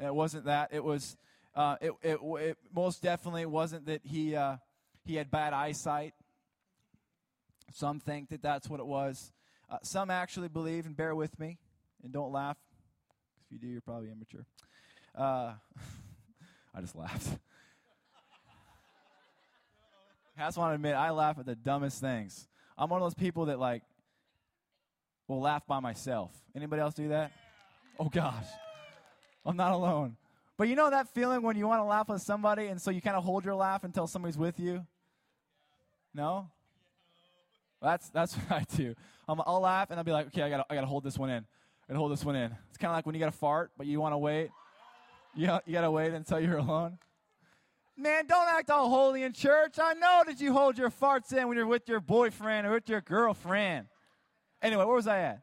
It 0.00 0.14
wasn't 0.14 0.44
that. 0.44 0.70
It 0.72 0.84
was, 0.84 1.16
uh, 1.54 1.76
it, 1.80 1.92
it, 2.02 2.18
it, 2.22 2.56
most 2.72 3.02
definitely 3.02 3.44
wasn't 3.44 3.86
that 3.86 4.02
he, 4.04 4.36
uh, 4.36 4.56
he 5.04 5.16
had 5.16 5.30
bad 5.30 5.52
eyesight. 5.52 6.14
Some 7.72 7.98
think 8.00 8.30
that 8.30 8.42
that's 8.42 8.68
what 8.68 8.80
it 8.80 8.86
was. 8.86 9.32
Uh, 9.68 9.78
some 9.82 10.10
actually 10.10 10.48
believe, 10.48 10.86
and 10.86 10.96
bear 10.96 11.14
with 11.14 11.38
me, 11.38 11.58
and 12.02 12.12
don't 12.12 12.32
laugh. 12.32 12.56
If 13.44 13.52
you 13.52 13.58
do, 13.58 13.66
you're 13.66 13.80
probably 13.80 14.10
immature. 14.10 14.46
Uh, 15.16 15.54
I 16.74 16.80
just 16.80 16.96
laughed. 16.96 17.28
I 20.38 20.46
just 20.46 20.56
want 20.56 20.70
to 20.70 20.74
admit, 20.76 20.94
I 20.94 21.10
laugh 21.10 21.38
at 21.38 21.44
the 21.44 21.54
dumbest 21.54 22.00
things. 22.00 22.48
I'm 22.78 22.88
one 22.88 23.02
of 23.02 23.04
those 23.04 23.14
people 23.14 23.46
that 23.46 23.58
like 23.58 23.82
will 25.28 25.40
laugh 25.40 25.66
by 25.66 25.80
myself. 25.80 26.32
Anybody 26.56 26.80
else 26.80 26.94
do 26.94 27.08
that? 27.08 27.32
Oh 27.98 28.08
gosh, 28.08 28.46
I'm 29.44 29.56
not 29.56 29.72
alone. 29.72 30.16
But 30.56 30.68
you 30.68 30.76
know 30.76 30.90
that 30.90 31.08
feeling 31.08 31.42
when 31.42 31.56
you 31.56 31.66
want 31.66 31.80
to 31.80 31.84
laugh 31.84 32.08
with 32.08 32.22
somebody, 32.22 32.66
and 32.66 32.80
so 32.80 32.90
you 32.90 33.02
kind 33.02 33.16
of 33.16 33.24
hold 33.24 33.44
your 33.44 33.54
laugh 33.54 33.84
until 33.84 34.06
somebody's 34.06 34.38
with 34.38 34.58
you. 34.58 34.86
No. 36.14 36.48
that's 37.82 38.08
that's 38.10 38.34
what 38.48 38.52
I 38.52 38.64
do. 38.76 38.94
i 39.28 39.32
will 39.32 39.60
laugh 39.60 39.90
and 39.90 39.98
I'll 39.98 40.04
be 40.04 40.12
like, 40.12 40.28
okay, 40.28 40.42
I 40.42 40.50
gotta 40.50 40.64
I 40.70 40.74
gotta 40.74 40.86
hold 40.86 41.04
this 41.04 41.18
one 41.18 41.28
in. 41.30 41.44
I 41.44 41.92
gotta 41.92 41.98
hold 41.98 42.12
this 42.12 42.24
one 42.24 42.36
in. 42.36 42.56
It's 42.70 42.78
kind 42.78 42.90
of 42.90 42.96
like 42.96 43.04
when 43.04 43.14
you 43.14 43.18
got 43.18 43.32
to 43.32 43.38
fart, 43.38 43.72
but 43.76 43.86
you 43.86 44.00
want 44.00 44.14
to 44.14 44.18
wait. 44.18 44.50
You, 45.34 45.58
you 45.66 45.72
got 45.72 45.82
to 45.82 45.90
wait 45.90 46.12
until 46.12 46.40
you're 46.40 46.58
alone? 46.58 46.98
Man, 47.96 48.26
don't 48.26 48.48
act 48.48 48.70
all 48.70 48.88
holy 48.88 49.22
in 49.22 49.32
church. 49.32 49.76
I 49.80 49.94
know 49.94 50.22
that 50.26 50.40
you 50.40 50.52
hold 50.52 50.78
your 50.78 50.90
farts 50.90 51.32
in 51.32 51.48
when 51.48 51.56
you're 51.56 51.66
with 51.66 51.88
your 51.88 52.00
boyfriend 52.00 52.66
or 52.66 52.72
with 52.72 52.88
your 52.88 53.00
girlfriend. 53.00 53.86
Anyway, 54.62 54.84
where 54.84 54.96
was 54.96 55.06
I 55.06 55.20
at? 55.20 55.42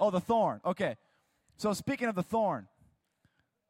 Oh, 0.00 0.10
the 0.10 0.20
thorn. 0.20 0.60
Okay. 0.64 0.96
So, 1.56 1.72
speaking 1.72 2.08
of 2.08 2.14
the 2.14 2.22
thorn, 2.22 2.68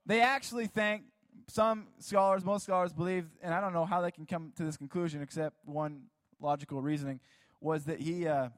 they 0.06 0.20
actually 0.20 0.66
think, 0.66 1.02
some 1.50 1.86
scholars, 1.98 2.44
most 2.44 2.64
scholars 2.64 2.92
believe, 2.92 3.26
and 3.42 3.54
I 3.54 3.60
don't 3.60 3.72
know 3.72 3.86
how 3.86 4.02
they 4.02 4.10
can 4.10 4.26
come 4.26 4.52
to 4.56 4.64
this 4.64 4.76
conclusion 4.76 5.22
except 5.22 5.56
one 5.64 6.02
logical 6.40 6.82
reasoning, 6.82 7.20
was 7.60 7.84
that 7.84 8.00
he, 8.00 8.26
uh, 8.26 8.50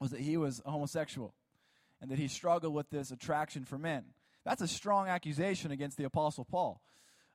was, 0.00 0.10
that 0.10 0.20
he 0.20 0.36
was 0.36 0.60
homosexual 0.66 1.34
and 2.00 2.10
that 2.10 2.18
he 2.18 2.28
struggled 2.28 2.74
with 2.74 2.90
this 2.90 3.10
attraction 3.10 3.64
for 3.64 3.78
men. 3.78 4.04
That's 4.46 4.62
a 4.62 4.68
strong 4.68 5.08
accusation 5.08 5.72
against 5.72 5.96
the 5.98 6.04
Apostle 6.04 6.44
Paul. 6.44 6.80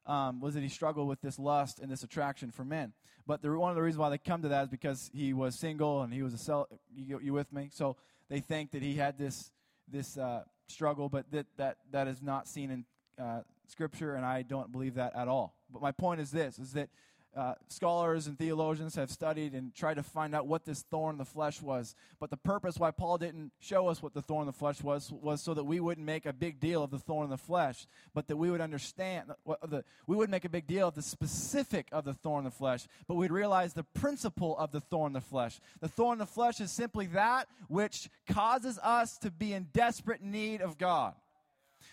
Um, 0.07 0.39
was 0.39 0.55
that 0.55 0.63
he 0.63 0.69
struggled 0.69 1.07
with 1.07 1.21
this 1.21 1.37
lust 1.37 1.79
and 1.79 1.91
this 1.91 2.01
attraction 2.01 2.49
for 2.49 2.65
men. 2.65 2.93
But 3.27 3.43
the, 3.43 3.55
one 3.55 3.69
of 3.69 3.75
the 3.75 3.83
reasons 3.83 3.99
why 3.99 4.09
they 4.09 4.17
come 4.17 4.41
to 4.41 4.47
that 4.47 4.63
is 4.63 4.69
because 4.69 5.11
he 5.13 5.31
was 5.31 5.59
single 5.59 6.01
and 6.01 6.11
he 6.11 6.23
was 6.23 6.33
a 6.33 6.39
cel- 6.39 6.67
you, 6.95 7.19
you 7.21 7.33
with 7.33 7.53
me? 7.53 7.69
So 7.71 7.97
they 8.27 8.39
think 8.39 8.71
that 8.71 8.81
he 8.81 8.95
had 8.95 9.19
this 9.19 9.51
this 9.87 10.17
uh, 10.17 10.43
struggle, 10.67 11.07
but 11.07 11.29
that, 11.31 11.45
that 11.57 11.77
that 11.91 12.07
is 12.07 12.19
not 12.21 12.47
seen 12.47 12.71
in 12.71 12.85
uh, 13.23 13.41
Scripture, 13.67 14.15
and 14.15 14.25
I 14.25 14.41
don't 14.41 14.71
believe 14.71 14.95
that 14.95 15.15
at 15.15 15.27
all. 15.27 15.53
But 15.71 15.83
my 15.83 15.91
point 15.91 16.19
is 16.19 16.31
this: 16.31 16.57
is 16.57 16.73
that 16.73 16.89
uh, 17.35 17.53
scholars 17.69 18.27
and 18.27 18.37
theologians 18.37 18.95
have 18.95 19.09
studied 19.09 19.53
and 19.53 19.73
tried 19.73 19.95
to 19.95 20.03
find 20.03 20.35
out 20.35 20.47
what 20.47 20.65
this 20.65 20.81
thorn 20.81 21.15
in 21.15 21.17
the 21.17 21.25
flesh 21.25 21.61
was. 21.61 21.95
But 22.19 22.29
the 22.29 22.37
purpose 22.37 22.77
why 22.77 22.91
Paul 22.91 23.17
didn't 23.17 23.51
show 23.59 23.87
us 23.87 24.03
what 24.03 24.13
the 24.13 24.21
thorn 24.21 24.41
in 24.41 24.47
the 24.47 24.53
flesh 24.53 24.81
was 24.81 25.11
was 25.11 25.41
so 25.41 25.53
that 25.53 25.63
we 25.63 25.79
wouldn't 25.79 26.05
make 26.05 26.25
a 26.25 26.33
big 26.33 26.59
deal 26.59 26.83
of 26.83 26.91
the 26.91 26.99
thorn 26.99 27.25
in 27.25 27.29
the 27.29 27.37
flesh, 27.37 27.87
but 28.13 28.27
that 28.27 28.37
we 28.37 28.51
would 28.51 28.61
understand 28.61 29.31
what 29.43 29.59
the 29.69 29.83
we 30.07 30.15
wouldn't 30.15 30.31
make 30.31 30.45
a 30.45 30.49
big 30.49 30.67
deal 30.67 30.87
of 30.87 30.95
the 30.95 31.01
specific 31.01 31.87
of 31.91 32.03
the 32.03 32.13
thorn 32.13 32.39
in 32.39 32.45
the 32.45 32.51
flesh, 32.51 32.85
but 33.07 33.15
we'd 33.15 33.31
realize 33.31 33.73
the 33.73 33.83
principle 33.83 34.57
of 34.57 34.71
the 34.71 34.81
thorn 34.81 35.11
in 35.11 35.13
the 35.13 35.21
flesh. 35.21 35.59
The 35.79 35.87
thorn 35.87 36.15
in 36.15 36.19
the 36.19 36.25
flesh 36.25 36.59
is 36.59 36.71
simply 36.71 37.07
that 37.07 37.47
which 37.67 38.09
causes 38.27 38.77
us 38.79 39.17
to 39.19 39.31
be 39.31 39.53
in 39.53 39.67
desperate 39.73 40.21
need 40.21 40.61
of 40.61 40.77
God. 40.77 41.13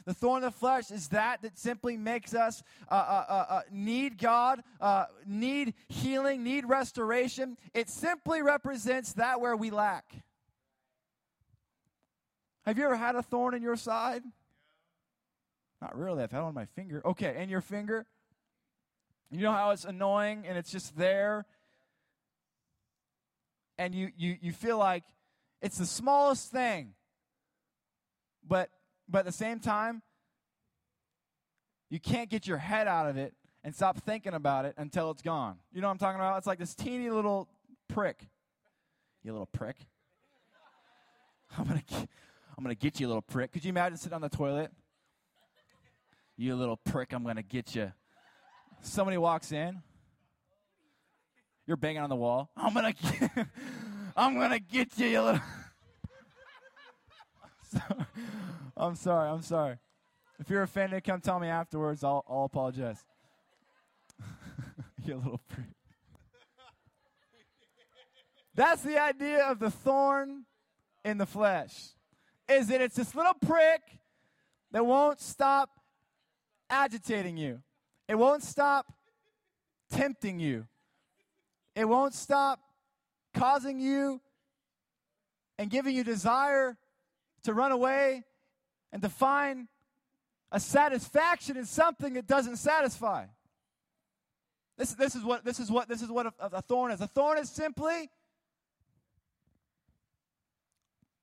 The 0.05 0.15
thorn 0.15 0.45
of 0.45 0.53
the 0.53 0.59
flesh 0.59 0.91
is 0.91 1.09
that 1.09 1.43
that 1.43 1.59
simply 1.59 1.97
makes 1.97 2.35
us 2.35 2.63
uh, 2.91 2.95
uh, 2.95 3.25
uh, 3.29 3.47
uh 3.49 3.61
need 3.71 4.19
God, 4.19 4.63
uh, 4.81 5.07
need 5.27 5.75
healing, 5.89 6.43
need 6.43 6.65
restoration. 6.67 7.57
It 7.75 7.89
simply 7.89 8.43
represents 8.43 9.15
that 9.15 9.41
where 9.41 9.57
we 9.57 9.71
lack. 9.71 10.05
Have 12.65 12.79
you 12.79 12.85
ever 12.85 12.97
had 12.97 13.15
a 13.15 13.23
thorn 13.23 13.55
in 13.55 13.63
your 13.63 13.77
side? 13.77 14.23
Not 15.81 15.97
really. 15.97 16.23
I've 16.23 16.31
had 16.31 16.41
one 16.41 16.49
on 16.49 16.55
my 16.55 16.67
finger. 16.67 17.01
Okay, 17.05 17.41
in 17.43 17.49
your 17.49 17.61
finger. 17.61 18.07
You 19.31 19.43
know 19.43 19.53
how 19.53 19.71
it's 19.71 19.85
annoying 19.85 20.45
and 20.47 20.57
it's 20.57 20.71
just 20.71 20.97
there? 20.97 21.47
And 23.79 23.95
you, 23.95 24.11
you, 24.17 24.37
you 24.41 24.53
feel 24.53 24.79
like 24.79 25.05
it's 25.63 25.79
the 25.79 25.87
smallest 25.87 26.51
thing, 26.51 26.95
but 28.47 28.71
but 29.09 29.21
at 29.21 29.25
the 29.25 29.33
same 29.33 29.61
time, 29.61 30.03
you 31.91 31.99
can't 31.99 32.29
get 32.29 32.47
your 32.47 32.59
head 32.59 32.87
out 32.87 33.09
of 33.09 33.17
it 33.17 33.35
and 33.65 33.75
stop 33.75 33.99
thinking 33.99 34.35
about 34.35 34.65
it 34.65 34.75
until 34.77 35.11
it's 35.11 35.23
gone. 35.23 35.57
You 35.73 35.81
know 35.81 35.89
what 35.89 35.93
I'm 35.93 35.99
talking 35.99 36.21
about? 36.21 36.39
It's 36.39 36.47
like 36.47 36.59
this 36.59 36.75
teeny 36.75 37.11
little 37.11 37.49
prick. 37.89 38.29
You 39.23 39.33
little 39.33 39.47
prick. 39.47 39.77
I'm 41.59 41.67
gonna, 41.67 41.83
I'm 42.57 42.65
gonna 42.65 42.75
get 42.75 43.01
you, 43.01 43.07
little 43.07 43.23
prick. 43.23 43.53
Could 43.53 43.65
you 43.65 43.71
imagine 43.71 43.97
sitting 43.97 44.15
on 44.15 44.21
the 44.21 44.29
toilet? 44.29 44.71
You 46.37 46.55
little 46.55 46.77
prick, 46.77 47.13
I'm 47.13 47.25
gonna 47.25 47.43
get 47.43 47.75
you. 47.75 47.93
Somebody 48.83 49.17
walks 49.17 49.51
in. 49.51 49.83
You're 51.67 51.77
banging 51.77 52.01
on 52.01 52.09
the 52.09 52.17
wall. 52.17 52.51
I'm 52.57 52.73
gonna, 52.73 52.93
get, 52.93 53.31
I'm 54.17 54.39
gonna 54.39 54.61
get 54.61 54.97
you, 54.99 55.07
you 55.07 55.23
little. 55.23 55.41
I'm 58.79 58.95
sorry. 58.95 59.29
I'm 59.29 59.43
sorry. 59.43 59.77
If 60.39 60.49
you're 60.49 60.63
offended, 60.63 61.03
come 61.03 61.21
tell 61.21 61.41
me 61.41 61.49
afterwards. 61.49 62.05
I'll, 62.05 62.25
I'll 62.29 62.45
apologize. 62.45 63.05
you 65.05 65.17
little 65.17 65.41
prick. 65.49 65.67
That's 68.55 68.83
the 68.83 68.99
idea 68.99 69.45
of 69.45 69.59
the 69.59 69.71
thorn 69.71 70.45
in 71.05 71.19
the 71.19 71.27
flesh. 71.27 71.91
Is 72.49 72.69
that 72.69 72.81
it's 72.81 72.97
this 72.97 73.15
little 73.15 73.35
prick 73.35 73.81
that 74.73 74.87
won't 74.87 75.21
stop 75.21 75.71
agitating 76.71 77.37
you. 77.37 77.61
It 78.09 78.17
won't 78.17 78.43
stop 78.43 78.93
tempting 79.91 80.41
you. 80.41 80.67
It 81.75 81.85
won't 81.85 82.15
stop 82.15 82.61
causing 83.35 83.81
you 83.81 84.21
and 85.59 85.71
giving 85.71 85.95
you 85.95 86.05
desire 86.05 86.77
to 87.45 87.55
run 87.55 87.73
away 87.73 88.25
and 88.93 89.03
to 89.03 89.09
find 89.09 89.69
a 90.51 90.61
satisfaction 90.61 91.57
in 91.57 91.65
something 91.65 92.15
that 92.15 92.27
doesn't 92.27 92.57
satisfy. 92.57 93.27
This, 94.77 94.95
this 94.95 95.15
is 95.15 95.25
what 95.25 95.45
this 95.45 95.59
is 95.59 95.71
what 95.71 95.89
this 95.89 96.03
is 96.03 96.09
what 96.09 96.27
a, 96.27 96.33
a 96.41 96.63
thorn 96.63 96.93
is. 96.93 97.01
A 97.01 97.09
thorn 97.09 97.39
is 97.39 97.51
simply 97.51 98.09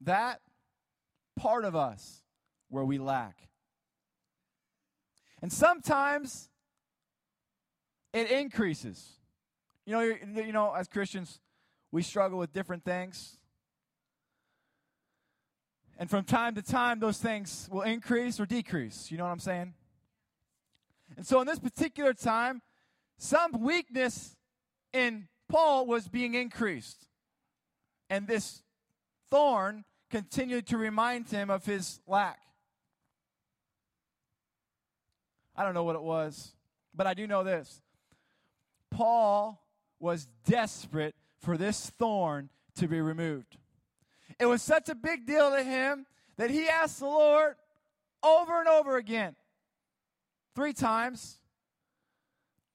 that 0.02 0.42
part 1.38 1.66
of 1.66 1.76
us 1.76 2.22
where 2.70 2.84
we 2.84 2.98
lack. 2.98 3.48
And 5.42 5.52
sometimes 5.52 6.50
it 8.14 8.30
increases. 8.30 9.14
You 9.86 9.94
know, 9.94 10.02
you 10.02 10.52
know, 10.52 10.74
as 10.74 10.88
Christians, 10.88 11.40
we 11.92 12.02
struggle 12.02 12.40
with 12.40 12.52
different 12.52 12.84
things. 12.84 13.38
And 15.98 16.10
from 16.10 16.26
time 16.26 16.56
to 16.56 16.62
time, 16.62 17.00
those 17.00 17.20
things 17.20 17.70
will 17.72 17.84
increase 17.84 18.40
or 18.40 18.46
decrease. 18.46 19.10
You 19.12 19.18
know 19.18 19.24
what 19.24 19.32
I'm 19.32 19.40
saying? 19.40 19.74
And 21.16 21.26
so, 21.26 21.40
in 21.40 21.48
this 21.48 21.60
particular 21.60 22.14
time, 22.14 22.62
some 23.18 23.62
weakness 23.62 24.36
in 24.92 25.28
Paul 25.48 25.86
was 25.86 26.08
being 26.08 26.34
increased. 26.34 27.08
And 28.10 28.28
this 28.28 28.62
thorn 29.30 29.86
continued 30.10 30.68
to 30.68 30.78
remind 30.78 31.30
him 31.30 31.50
of 31.50 31.66
his 31.66 32.00
lack. 32.08 32.40
I 35.56 35.64
don't 35.64 35.74
know 35.74 35.84
what 35.84 35.96
it 35.96 36.02
was, 36.02 36.54
but 36.94 37.08
I 37.08 37.14
do 37.14 37.26
know 37.28 37.44
this. 37.44 37.82
Paul 38.92 39.62
was 40.00 40.28
desperate 40.46 41.16
for 41.40 41.58
this 41.58 41.90
thorn 41.90 42.50
to 42.76 42.88
be 42.88 43.00
removed. 43.00 43.58
It 44.40 44.46
was 44.46 44.62
such 44.62 44.90
a 44.90 44.96
big 44.96 45.26
deal 45.26 45.52
to 45.52 45.64
him 45.64 46.06
that 46.38 46.50
he 46.50 46.68
asked 46.68 47.00
the 47.00 47.06
Lord 47.06 47.56
over 48.24 48.60
and 48.60 48.68
over 48.68 48.98
again, 48.98 49.36
three 50.56 50.74
times. 50.74 51.40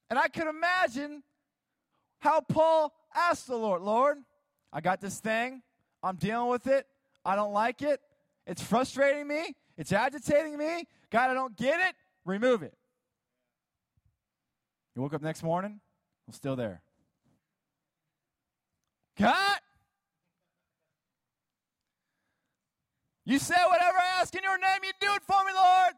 And 0.09 0.19
I 0.19 0.29
could 0.29 0.47
imagine 0.47 1.23
how 2.21 2.41
Paul 2.41 2.93
asked 3.15 3.47
the 3.47 3.57
Lord, 3.57 3.83
Lord, 3.83 4.19
I 4.73 4.81
got 4.81 5.01
this 5.01 5.19
thing. 5.19 5.63
I'm 6.03 6.17
dealing 6.17 6.49
with 6.49 6.67
it. 6.67 6.87
I 7.25 7.37
don't 7.37 7.53
like 7.53 7.83
it. 7.83 8.01
It's 8.47 8.63
frustrating 8.63 9.29
me. 9.29 9.55
It's 9.77 9.93
agitating 9.93 10.57
me. 10.57 10.85
God, 11.11 11.31
I 11.31 11.35
don't 11.35 11.57
get 11.57 11.81
it. 11.81 11.95
Remove 12.25 12.63
it. 12.63 12.75
You 14.95 15.03
woke 15.03 15.15
up 15.15 15.23
next 15.23 15.43
morning, 15.43 15.81
I'm 16.27 16.35
still 16.35 16.57
there. 16.57 16.83
God, 19.19 19.50
you 23.33 23.39
said 23.39 23.65
whatever 23.69 23.99
I 23.99 24.21
ask 24.21 24.35
in 24.35 24.43
your 24.43 24.59
name, 24.59 24.81
you 24.83 24.93
do 25.01 25.13
it 25.15 25.23
for 25.23 25.45
me, 25.45 25.53
Lord. 25.55 25.95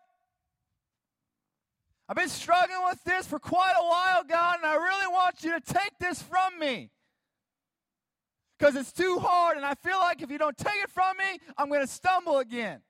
I've 2.09 2.17
been 2.17 2.29
struggling 2.29 2.85
with 2.85 3.03
this 3.05 3.27
for 3.27 3.39
quite 3.39 3.75
a 3.79 3.85
while, 3.85 4.25
God, 4.25 4.57
and 4.59 4.67
I 4.67 4.75
really 4.75 5.07
want 5.07 5.43
you 5.43 5.59
to 5.59 5.61
take 5.61 5.93
this 5.99 6.21
from 6.23 6.59
me. 6.59 6.91
Because 8.59 8.77
it's 8.77 8.93
too 8.93 9.19
hard, 9.19 9.57
and 9.57 9.65
I 9.65 9.75
feel 9.75 9.99
like 9.99 10.23
if 10.23 10.31
you 10.31 10.39
don't 10.39 10.57
take 10.57 10.83
it 10.83 10.91
from 10.91 11.17
me, 11.17 11.39
I'm 11.57 11.69
going 11.69 11.81
to 11.81 11.87
stumble 11.87 12.39
again. 12.39 12.81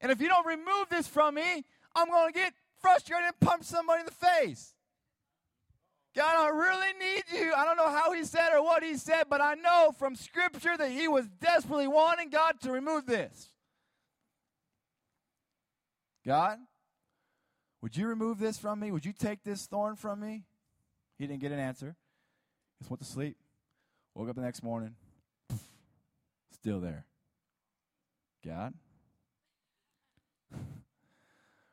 And 0.00 0.12
if 0.12 0.20
you 0.20 0.28
don't 0.28 0.46
remove 0.46 0.88
this 0.90 1.06
from 1.06 1.34
me, 1.34 1.64
I'm 1.94 2.08
going 2.08 2.32
to 2.32 2.38
get 2.38 2.52
frustrated 2.80 3.26
and 3.26 3.40
punch 3.40 3.64
somebody 3.64 4.00
in 4.00 4.06
the 4.06 4.12
face. 4.12 4.74
God, 6.14 6.36
I 6.36 6.48
really 6.48 6.92
need 6.98 7.22
you. 7.32 7.52
I 7.54 7.64
don't 7.64 7.76
know 7.76 7.88
how 7.88 8.12
he 8.12 8.24
said 8.24 8.52
or 8.52 8.62
what 8.62 8.82
he 8.82 8.96
said, 8.96 9.24
but 9.30 9.40
I 9.40 9.54
know 9.54 9.92
from 9.96 10.16
Scripture 10.16 10.76
that 10.76 10.90
he 10.90 11.06
was 11.06 11.28
desperately 11.40 11.86
wanting 11.86 12.30
God 12.30 12.60
to 12.62 12.72
remove 12.72 13.06
this. 13.06 13.48
God, 16.26 16.58
would 17.80 17.96
you 17.96 18.08
remove 18.08 18.38
this 18.38 18.58
from 18.58 18.80
me? 18.80 18.90
Would 18.90 19.06
you 19.06 19.12
take 19.12 19.44
this 19.44 19.66
thorn 19.66 19.96
from 19.96 20.20
me? 20.20 20.44
He 21.18 21.26
didn't 21.26 21.40
get 21.40 21.52
an 21.52 21.60
answer. 21.60 21.96
He 22.78 22.82
just 22.82 22.90
went 22.90 23.00
to 23.00 23.06
sleep. 23.06 23.36
Woke 24.14 24.28
up 24.28 24.36
the 24.36 24.42
next 24.42 24.62
morning. 24.62 24.96
Still 26.52 26.80
there. 26.80 27.06
God? 28.44 28.74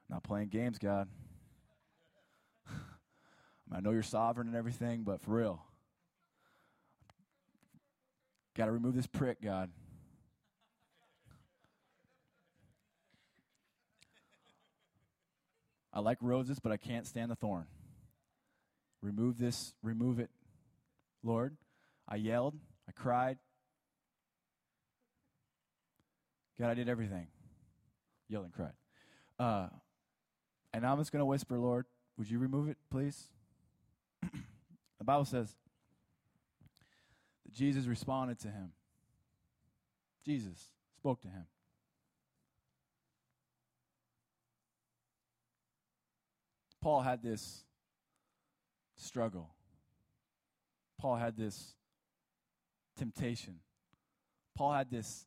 Not 0.09 0.23
playing 0.23 0.49
games, 0.49 0.77
God. 0.77 1.09
I 3.71 3.81
know 3.81 3.91
you're 3.91 4.03
sovereign 4.03 4.47
and 4.47 4.55
everything, 4.55 5.03
but 5.03 5.21
for 5.21 5.31
real, 5.31 5.61
got 8.55 8.65
to 8.65 8.71
remove 8.71 8.95
this 8.95 9.07
prick, 9.07 9.41
God. 9.41 9.69
I 15.93 15.99
like 15.99 16.17
roses, 16.21 16.59
but 16.59 16.71
I 16.71 16.77
can't 16.77 17.05
stand 17.07 17.31
the 17.31 17.35
thorn. 17.35 17.65
Remove 19.01 19.37
this, 19.37 19.73
remove 19.81 20.19
it, 20.19 20.29
Lord. 21.23 21.57
I 22.07 22.15
yelled, 22.15 22.55
I 22.87 22.91
cried. 22.91 23.37
God, 26.59 26.69
I 26.69 26.73
did 26.73 26.87
everything. 26.89 27.27
Yelled 28.29 28.45
and 28.45 28.53
cried. 28.53 28.73
Uh, 29.39 29.67
and 30.73 30.85
I'm 30.85 30.97
just 30.97 31.11
going 31.11 31.21
to 31.21 31.25
whisper, 31.25 31.57
Lord, 31.57 31.85
would 32.17 32.29
you 32.29 32.39
remove 32.39 32.69
it, 32.69 32.77
please? 32.89 33.27
The 34.97 35.03
Bible 35.03 35.25
says 35.25 35.55
that 37.45 37.53
Jesus 37.53 37.85
responded 37.85 38.39
to 38.39 38.47
him. 38.47 38.71
Jesus 40.25 40.69
spoke 40.97 41.21
to 41.21 41.27
him. 41.27 41.45
Paul 46.81 47.01
had 47.01 47.21
this 47.21 47.63
struggle. 48.95 49.49
Paul 50.99 51.15
had 51.17 51.35
this 51.37 51.75
temptation. 52.97 53.59
Paul 54.55 54.73
had 54.73 54.89
this 54.89 55.25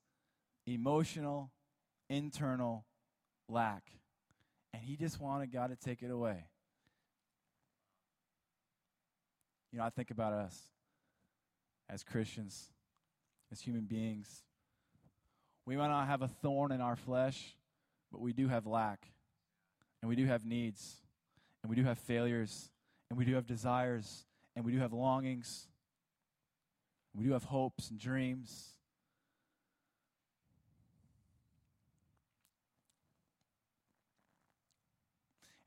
emotional, 0.67 1.51
internal 2.09 2.85
lack. 3.49 3.85
And 4.73 4.83
he 4.83 4.97
just 4.97 5.21
wanted 5.21 5.53
God 5.53 5.69
to 5.69 5.77
take 5.77 6.03
it 6.03 6.11
away. 6.11 6.45
You 9.73 9.79
know, 9.79 9.85
I 9.85 9.91
think 9.91 10.11
about 10.11 10.33
us 10.33 10.59
as 11.89 12.03
Christians, 12.03 12.71
as 13.53 13.61
human 13.61 13.83
beings. 13.83 14.43
We 15.67 15.77
might 15.77 15.89
not 15.89 16.07
have 16.07 16.23
a 16.23 16.29
thorn 16.29 16.73
in 16.73 16.81
our 16.81 16.97
flesh, 16.97 17.55
but 18.11 18.21
we 18.21 18.33
do 18.33 18.49
have 18.49 18.67
lack, 18.67 19.07
and 20.03 20.09
we 20.09 20.17
do 20.17 20.27
have 20.27 20.45
needs, 20.45 20.97
and 21.63 21.71
we 21.71 21.77
do 21.77 21.85
have 21.85 21.99
failures, 21.99 22.71
and 23.09 23.19
we 23.19 23.25
do 23.25 23.35
have 23.35 23.47
desires, 23.47 24.25
and 24.57 24.65
we 24.65 24.73
do 24.73 24.79
have 24.79 24.93
longings, 24.93 25.69
we 27.15 27.25
do 27.25 27.33
have 27.33 27.45
hopes 27.45 27.91
and 27.91 27.99
dreams. 27.99 28.71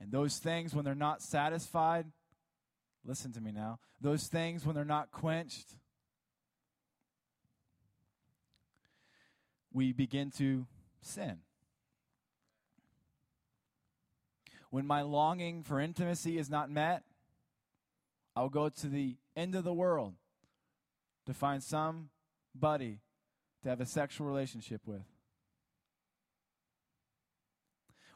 And 0.02 0.12
those 0.12 0.38
things, 0.38 0.76
when 0.76 0.84
they're 0.84 0.96
not 0.96 1.22
satisfied, 1.22 2.08
listen 3.06 3.32
to 3.34 3.42
me 3.42 3.52
now, 3.52 3.80
those 4.02 4.28
things, 4.28 4.66
when 4.66 4.76
they're 4.76 4.86
not 4.86 5.12
quenched, 5.12 5.76
we 9.72 9.92
begin 9.92 10.32
to 10.32 10.66
sin. 11.02 11.40
When 14.70 14.88
my 14.88 15.02
longing 15.02 15.64
for 15.64 15.80
intimacy 15.80 16.38
is 16.38 16.50
not 16.50 16.70
met, 16.70 17.04
I'll 18.36 18.50
go 18.50 18.70
to 18.70 18.88
the 18.88 19.18
end 19.36 19.56
of 19.56 19.64
the 19.64 19.74
world 19.74 20.16
to 21.26 21.34
find 21.34 21.62
somebody 21.62 23.02
to 23.62 23.70
have 23.70 23.82
a 23.82 23.86
sexual 23.86 24.28
relationship 24.28 24.82
with. 24.86 25.04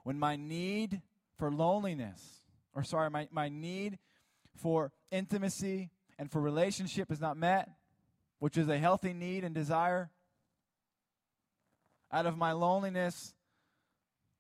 When 0.04 0.17
my 0.17 0.36
need 0.36 1.02
for 1.38 1.52
loneliness, 1.52 2.41
or 2.73 2.84
sorry, 2.84 3.10
my, 3.10 3.28
my 3.32 3.50
need 3.50 4.00
for 4.58 4.91
intimacy 5.12 5.89
and 6.20 6.32
for 6.32 6.41
relationship 6.41 7.12
is 7.12 7.22
not 7.22 7.38
met, 7.38 7.70
which 8.39 8.58
is 8.58 8.67
a 8.70 8.78
healthy 8.78 9.13
need 9.13 9.43
and 9.43 9.54
desire, 9.54 10.10
out 12.12 12.26
of 12.26 12.38
my 12.38 12.54
loneliness, 12.54 13.34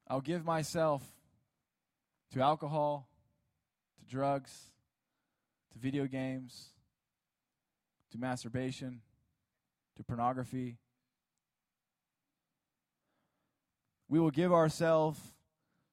I'll 0.07 0.21
give 0.21 0.45
myself 0.45 1.03
to 2.33 2.41
alcohol, 2.41 3.09
to 3.99 4.05
drugs, 4.05 4.71
to 5.73 5.79
video 5.79 6.05
games, 6.05 6.69
to 8.11 8.17
masturbation, 8.17 9.01
to 9.97 10.03
pornography. 10.03 10.77
We 14.07 14.19
will 14.19 14.31
give 14.31 14.53
ourselves 14.53 15.19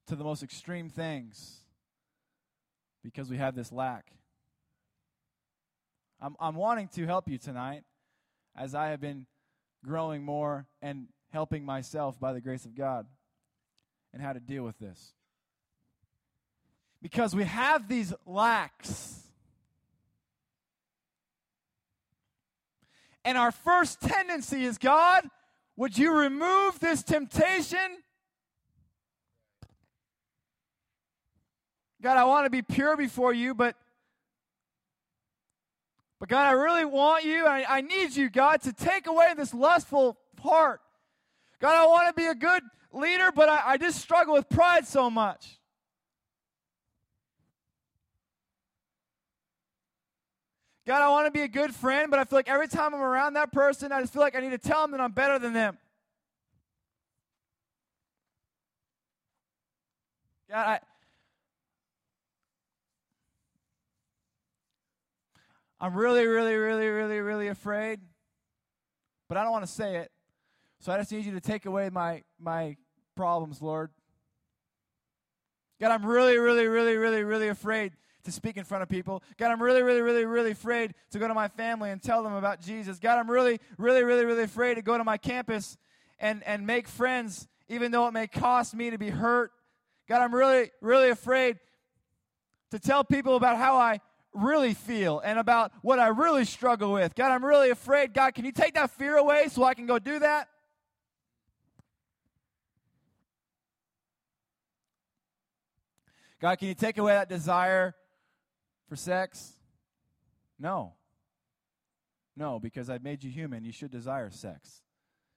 to 0.07 0.15
the 0.15 0.23
most 0.23 0.43
extreme 0.43 0.89
things 0.89 1.64
because 3.05 3.29
we 3.31 3.37
have 3.37 3.55
this 3.55 3.71
lack. 3.71 4.11
I'm, 6.21 6.35
I'm 6.41 6.57
wanting 6.57 6.89
to 6.95 7.05
help 7.05 7.29
you 7.29 7.37
tonight 7.37 7.85
as 8.57 8.75
I 8.75 8.89
have 8.89 9.01
been 9.01 9.27
growing 9.85 10.25
more 10.25 10.67
and 10.81 11.09
helping 11.31 11.65
myself 11.65 12.19
by 12.19 12.33
the 12.33 12.41
grace 12.41 12.65
of 12.65 12.75
God 12.75 13.07
and 14.13 14.23
how 14.23 14.33
to 14.33 14.41
deal 14.41 14.65
with 14.65 14.79
this. 14.79 15.13
Because 17.03 17.37
we 17.37 17.45
have 17.45 17.89
these 17.89 18.15
lacks. 18.25 19.21
And 23.25 23.37
our 23.37 23.53
first 23.53 24.01
tendency 24.01 24.65
is 24.65 24.79
God, 24.79 25.29
would 25.77 25.99
you 25.99 26.17
remove 26.17 26.81
this 26.81 27.03
temptation? 27.03 27.79
God, 32.05 32.19
I 32.19 32.25
want 32.25 32.45
to 32.45 32.51
be 32.51 32.61
pure 32.61 32.99
before 32.99 33.33
you, 33.33 33.55
but 33.55 33.77
but 36.21 36.29
God, 36.29 36.47
I 36.47 36.51
really 36.51 36.85
want 36.85 37.25
you. 37.25 37.47
I, 37.47 37.65
I 37.67 37.81
need 37.81 38.15
you, 38.15 38.29
God, 38.29 38.61
to 38.65 38.75
take 38.75 39.07
away 39.07 39.33
this 39.35 39.55
lustful 39.55 40.19
heart. 40.39 40.83
God, 41.61 41.75
I 41.75 41.87
want 41.87 42.09
to 42.09 42.13
be 42.13 42.27
a 42.27 42.35
good 42.35 42.63
leader, 42.93 43.33
but 43.33 43.49
I, 43.49 43.63
I 43.65 43.77
just 43.79 44.03
struggle 44.03 44.35
with 44.35 44.51
pride 44.51 44.87
so 44.87 45.09
much. 45.09 45.59
God, 50.87 51.01
I 51.01 51.09
want 51.09 51.25
to 51.27 51.31
be 51.31 51.41
a 51.41 51.49
good 51.49 51.75
friend, 51.75 52.11
but 52.11 52.21
I 52.21 52.25
feel 52.25 52.39
like 52.39 52.51
every 52.51 52.69
time 52.69 52.95
I'm 52.95 53.01
around 53.01 53.33
that 53.33 53.51
person, 53.51 53.93
I 53.93 54.03
just 54.03 54.13
feel 54.13 54.21
like 54.21 54.37
I 54.37 54.41
need 54.41 54.51
to 54.51 54.59
tell 54.59 54.83
them 54.83 54.91
that 54.91 55.01
I'm 55.01 55.13
better 55.13 55.39
than 55.39 55.55
them. 55.55 55.79
God, 60.51 60.67
I, 60.67 60.81
I'm 65.81 65.95
really, 65.95 66.27
really, 66.27 66.55
really, 66.55 66.89
really, 66.89 67.21
really 67.21 67.49
afraid, 67.49 68.01
but 69.29 69.37
I 69.37 69.43
don't 69.43 69.53
want 69.53 69.67
to 69.67 69.71
say 69.71 69.97
it. 69.97 70.11
So 70.81 70.93
I 70.93 70.99
just 70.99 71.11
need 71.13 71.25
you 71.25 71.33
to 71.33 71.41
take 71.41 71.67
away 71.67 71.91
my, 71.91 72.23
my 72.39 72.77
problems, 73.17 73.61
Lord. 73.61 73.91
God, 75.81 75.91
I'm 75.91 76.07
really, 76.07 76.39
really, 76.39 76.67
really, 76.67 76.97
really, 76.97 77.25
really 77.25 77.49
afraid 77.49 77.93
to 78.25 78.33
speak 78.33 78.57
in 78.57 78.65
front 78.65 78.83
of 78.83 78.89
people. 78.89 79.23
God, 79.37 79.51
I'm 79.51 79.63
really, 79.63 79.83
really, 79.83 80.01
really, 80.01 80.25
really 80.25 80.53
afraid 80.53 80.95
to 81.11 81.19
go 81.19 81.29
to 81.29 81.35
my 81.35 81.49
family 81.49 81.91
and 81.91 82.03
tell 82.03 82.23
them 82.23 82.35
about 82.35 82.61
Jesus. 82.61 82.99
God, 82.99 83.19
I'm 83.19 83.31
really, 83.31 83.61
really, 83.77 84.03
really, 84.03 84.25
really 84.25 84.45
afraid 84.45 84.75
to 84.75 84.83
go 84.83 84.97
to 84.97 85.05
my 85.05 85.17
campus 85.19 85.77
and, 86.19 86.43
and 86.45 86.67
make 86.67 86.89
friends, 86.89 87.49
even 87.69 87.91
though 87.91 88.07
it 88.07 88.13
may 88.13 88.27
cost 88.27 88.75
me 88.75 88.91
to 88.91 88.99
be 88.99 89.11
hurt. 89.11 89.51
God, 90.09 90.23
I'm 90.23 90.35
really, 90.35 90.71
really 90.81 91.11
afraid 91.11 91.59
to 92.71 92.79
tell 92.79 93.05
people 93.05 93.37
about 93.37 93.57
how 93.57 93.77
I 93.77 94.01
really 94.35 94.75
feel 94.75 95.21
and 95.21 95.39
about 95.39 95.73
what 95.83 95.99
I 95.99 96.09
really 96.09 96.45
struggle 96.45 96.93
with. 96.93 97.15
God, 97.15 97.31
I'm 97.31 97.45
really 97.45 97.71
afraid. 97.71 98.13
God, 98.13 98.35
can 98.35 98.45
you 98.45 98.53
take 98.53 98.75
that 98.75 98.91
fear 98.91 99.17
away 99.17 99.49
so 99.49 99.65
I 99.65 99.75
can 99.75 99.87
go 99.87 99.99
do 99.99 100.19
that? 100.19 100.49
God, 106.41 106.59
can 106.59 106.69
you 106.69 106.75
take 106.75 106.99
away 106.99 107.13
that 107.13 107.29
desire 107.29 107.95
for 108.89 108.97
sex? 108.97 109.55
No. 110.59 110.93
No, 112.37 112.59
because 112.59 112.91
I've 112.91 113.03
made 113.03 113.25
you 113.25 113.31
human. 113.31 113.65
You 113.65 113.73
should 113.73 113.91
desire 113.91 114.31
sex. 114.31 114.83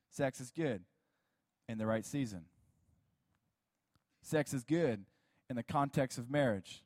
Sex 0.10 0.42
is 0.42 0.52
good 0.52 0.84
in 1.70 1.78
the 1.78 1.86
right 1.86 2.06
season. 2.06 2.46
Sex 4.22 4.54
is 4.54 4.64
good 4.64 5.06
in 5.50 5.56
the 5.56 5.64
context 5.64 6.18
of 6.18 6.30
marriage. 6.30 6.84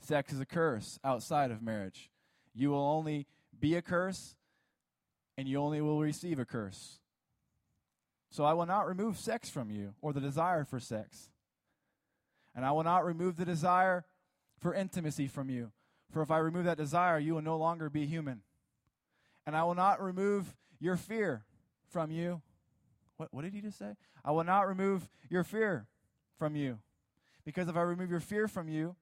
Sex 0.00 0.32
is 0.32 0.40
a 0.40 0.46
curse 0.46 0.98
outside 1.04 1.50
of 1.50 1.62
marriage. 1.62 2.10
You 2.54 2.70
will 2.70 2.86
only 2.86 3.26
be 3.58 3.74
a 3.74 3.82
curse 3.82 4.34
and 5.36 5.48
you 5.48 5.58
only 5.58 5.80
will 5.80 6.00
receive 6.00 6.38
a 6.38 6.44
curse. 6.44 6.98
So 8.30 8.44
I 8.44 8.52
will 8.52 8.66
not 8.66 8.86
remove 8.86 9.18
sex 9.18 9.48
from 9.48 9.70
you 9.70 9.94
or 10.02 10.12
the 10.12 10.20
desire 10.20 10.64
for 10.64 10.80
sex. 10.80 11.30
And 12.54 12.64
I 12.64 12.72
will 12.72 12.84
not 12.84 13.04
remove 13.04 13.36
the 13.36 13.44
desire 13.44 14.04
for 14.60 14.74
intimacy 14.74 15.26
from 15.26 15.50
you. 15.50 15.72
For 16.12 16.22
if 16.22 16.30
I 16.30 16.38
remove 16.38 16.64
that 16.64 16.76
desire, 16.76 17.18
you 17.18 17.34
will 17.34 17.42
no 17.42 17.56
longer 17.56 17.90
be 17.90 18.06
human. 18.06 18.42
And 19.46 19.56
I 19.56 19.64
will 19.64 19.74
not 19.74 20.02
remove 20.02 20.54
your 20.80 20.96
fear 20.96 21.44
from 21.90 22.10
you. 22.10 22.42
What, 23.16 23.32
what 23.32 23.42
did 23.42 23.52
he 23.52 23.60
just 23.60 23.78
say? 23.78 23.94
I 24.24 24.32
will 24.32 24.44
not 24.44 24.68
remove 24.68 25.08
your 25.28 25.44
fear 25.44 25.86
from 26.38 26.56
you. 26.56 26.78
Because 27.44 27.68
if 27.68 27.76
I 27.76 27.82
remove 27.82 28.10
your 28.10 28.20
fear 28.20 28.48
from 28.48 28.68
you, 28.68 28.96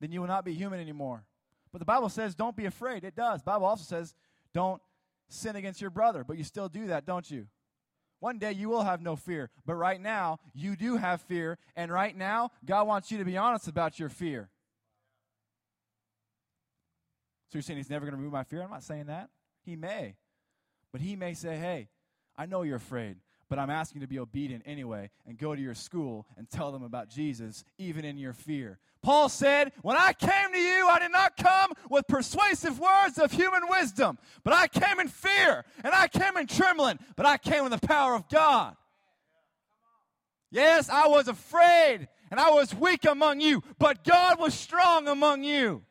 then 0.00 0.12
you 0.12 0.20
will 0.20 0.28
not 0.28 0.44
be 0.44 0.54
human 0.54 0.80
anymore. 0.80 1.24
But 1.72 1.80
the 1.80 1.84
Bible 1.84 2.08
says, 2.08 2.34
don't 2.34 2.56
be 2.56 2.66
afraid. 2.66 3.04
It 3.04 3.14
does. 3.14 3.40
The 3.40 3.46
Bible 3.46 3.66
also 3.66 3.84
says, 3.84 4.14
don't 4.54 4.80
sin 5.28 5.56
against 5.56 5.80
your 5.80 5.90
brother. 5.90 6.24
But 6.24 6.38
you 6.38 6.44
still 6.44 6.68
do 6.68 6.86
that, 6.86 7.04
don't 7.04 7.30
you? 7.30 7.46
One 8.20 8.38
day 8.38 8.52
you 8.52 8.68
will 8.68 8.82
have 8.82 9.00
no 9.00 9.16
fear. 9.16 9.50
But 9.66 9.74
right 9.74 10.00
now, 10.00 10.38
you 10.54 10.76
do 10.76 10.96
have 10.96 11.20
fear. 11.22 11.58
And 11.76 11.92
right 11.92 12.16
now, 12.16 12.50
God 12.64 12.86
wants 12.86 13.10
you 13.12 13.18
to 13.18 13.24
be 13.24 13.36
honest 13.36 13.68
about 13.68 13.98
your 13.98 14.08
fear. 14.08 14.48
So 17.48 17.58
you're 17.58 17.62
saying 17.62 17.78
he's 17.78 17.90
never 17.90 18.04
going 18.04 18.12
to 18.12 18.18
remove 18.18 18.32
my 18.32 18.44
fear? 18.44 18.62
I'm 18.62 18.70
not 18.70 18.82
saying 18.82 19.06
that. 19.06 19.30
He 19.64 19.76
may. 19.76 20.16
But 20.92 21.00
he 21.00 21.16
may 21.16 21.34
say, 21.34 21.56
hey, 21.56 21.88
I 22.36 22.46
know 22.46 22.62
you're 22.62 22.76
afraid, 22.76 23.16
but 23.48 23.58
I'm 23.58 23.70
asking 23.70 24.02
to 24.02 24.06
be 24.06 24.18
obedient 24.18 24.62
anyway 24.66 25.10
and 25.26 25.38
go 25.38 25.54
to 25.54 25.60
your 25.60 25.74
school 25.74 26.26
and 26.36 26.48
tell 26.48 26.72
them 26.72 26.82
about 26.82 27.08
Jesus, 27.08 27.64
even 27.78 28.04
in 28.04 28.18
your 28.18 28.32
fear. 28.32 28.78
Paul 29.02 29.28
said, 29.28 29.72
When 29.82 29.96
I 29.96 30.12
came 30.12 30.52
to 30.52 30.58
you, 30.58 30.88
I 30.88 30.98
did 30.98 31.12
not 31.12 31.36
come 31.36 31.72
with 31.88 32.06
persuasive 32.06 32.78
words 32.78 33.18
of 33.18 33.32
human 33.32 33.62
wisdom, 33.68 34.18
but 34.44 34.52
I 34.52 34.66
came 34.68 35.00
in 35.00 35.08
fear 35.08 35.64
and 35.84 35.94
I 35.94 36.08
came 36.08 36.36
in 36.36 36.46
trembling, 36.46 36.98
but 37.16 37.26
I 37.26 37.38
came 37.38 37.64
in 37.64 37.70
the 37.70 37.78
power 37.78 38.14
of 38.14 38.28
God. 38.28 38.76
Yes, 40.50 40.88
I 40.88 41.08
was 41.08 41.28
afraid 41.28 42.08
and 42.30 42.40
I 42.40 42.50
was 42.50 42.74
weak 42.74 43.04
among 43.04 43.40
you, 43.40 43.62
but 43.78 44.04
God 44.04 44.38
was 44.38 44.54
strong 44.54 45.08
among 45.08 45.44
you. 45.44 45.82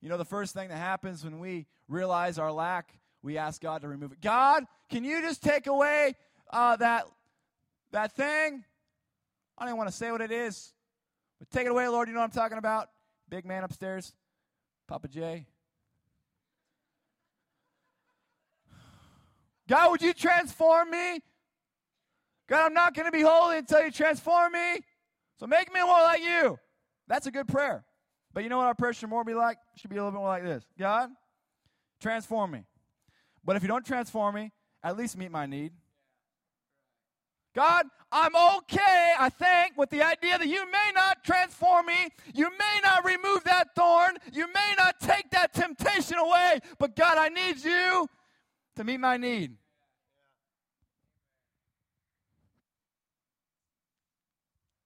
You 0.00 0.10
know, 0.10 0.18
the 0.18 0.24
first 0.26 0.52
thing 0.52 0.68
that 0.68 0.76
happens 0.76 1.24
when 1.24 1.38
we 1.38 1.66
realize 1.88 2.38
our 2.38 2.52
lack, 2.52 2.92
we 3.22 3.38
ask 3.38 3.60
God 3.60 3.82
to 3.82 3.88
remove 3.88 4.12
it. 4.12 4.20
God, 4.20 4.64
can 4.90 5.04
you 5.04 5.20
just 5.22 5.42
take 5.42 5.66
away 5.66 6.14
uh, 6.50 6.76
that, 6.76 7.06
that 7.92 8.12
thing? 8.12 8.64
I 9.56 9.62
don't 9.62 9.70
even 9.70 9.78
want 9.78 9.88
to 9.90 9.96
say 9.96 10.10
what 10.10 10.20
it 10.20 10.32
is, 10.32 10.72
but 11.38 11.50
take 11.50 11.66
it 11.66 11.70
away, 11.70 11.88
Lord. 11.88 12.08
You 12.08 12.14
know 12.14 12.20
what 12.20 12.26
I'm 12.26 12.30
talking 12.32 12.58
about? 12.58 12.90
Big 13.28 13.46
man 13.46 13.64
upstairs, 13.64 14.12
Papa 14.86 15.08
J. 15.08 15.46
God, 19.68 19.90
would 19.90 20.02
you 20.02 20.12
transform 20.12 20.90
me? 20.90 21.20
God, 22.48 22.66
I'm 22.66 22.74
not 22.74 22.94
going 22.94 23.06
to 23.06 23.12
be 23.12 23.22
holy 23.22 23.58
until 23.58 23.82
you 23.82 23.90
transform 23.90 24.52
me. 24.52 24.80
So 25.40 25.46
make 25.46 25.72
me 25.72 25.80
more 25.80 26.02
like 26.02 26.22
you. 26.22 26.58
That's 27.08 27.26
a 27.26 27.30
good 27.30 27.48
prayer. 27.48 27.84
But 28.32 28.42
you 28.42 28.50
know 28.50 28.58
what 28.58 28.66
our 28.66 28.74
prayer 28.74 28.92
should 28.92 29.08
more 29.08 29.24
be 29.24 29.34
like? 29.34 29.56
Should 29.76 29.90
be 29.90 29.96
a 29.96 30.00
little 30.00 30.10
bit 30.10 30.18
more 30.18 30.28
like 30.28 30.42
this 30.42 30.64
God, 30.78 31.10
transform 32.04 32.50
me. 32.50 32.64
But 33.44 33.56
if 33.56 33.62
you 33.62 33.68
don't 33.68 33.84
transform 33.84 34.34
me, 34.34 34.52
at 34.82 34.96
least 34.96 35.16
meet 35.16 35.30
my 35.30 35.46
need. 35.46 35.72
God, 37.54 37.86
I'm 38.12 38.34
okay, 38.58 39.14
I 39.18 39.30
think, 39.30 39.78
with 39.78 39.88
the 39.88 40.02
idea 40.02 40.36
that 40.36 40.46
you 40.46 40.70
may 40.70 40.90
not 40.94 41.24
transform 41.24 41.86
me. 41.86 42.10
You 42.34 42.50
may 42.50 42.80
not 42.82 43.06
remove 43.06 43.44
that 43.44 43.74
thorn. 43.74 44.18
You 44.32 44.46
may 44.52 44.74
not 44.76 45.00
take 45.00 45.30
that 45.30 45.54
temptation 45.54 46.18
away. 46.18 46.58
But 46.78 46.94
God, 46.94 47.16
I 47.16 47.28
need 47.28 47.64
you 47.64 48.06
to 48.76 48.84
meet 48.84 49.00
my 49.00 49.16
need. 49.16 49.56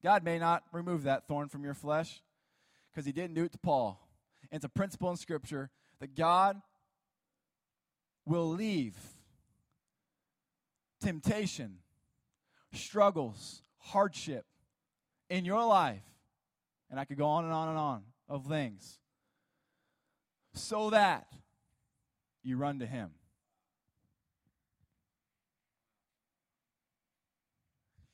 God 0.05 0.23
may 0.23 0.39
not 0.39 0.63
remove 0.73 1.03
that 1.03 1.27
thorn 1.27 1.49
from 1.49 1.65
your 1.65 1.75
flesh 1.75 2.23
because 2.93 3.07
he 3.07 3.13
didn't 3.13 3.35
do 3.35 3.45
it 3.45 3.53
to 3.53 3.59
Paul. 3.59 3.99
It's 4.53 4.65
a 4.65 4.69
principle 4.69 5.11
in 5.11 5.17
Scripture 5.17 5.71
that 6.01 6.15
God 6.15 6.61
will 8.29 8.49
leave 8.49 8.97
temptation, 11.01 11.79
struggles, 12.73 13.63
hardship 13.79 14.45
in 15.31 15.45
your 15.45 15.65
life, 15.65 16.03
and 16.91 17.01
I 17.01 17.05
could 17.05 17.19
go 17.19 17.27
on 17.27 17.45
and 17.45 17.53
on 17.53 17.69
and 17.69 17.79
on 17.79 18.03
of 18.29 18.47
things, 18.47 18.99
so 20.55 20.91
that 20.91 21.27
you 22.43 22.57
run 22.57 22.81
to 22.81 22.87
Him. 22.87 23.11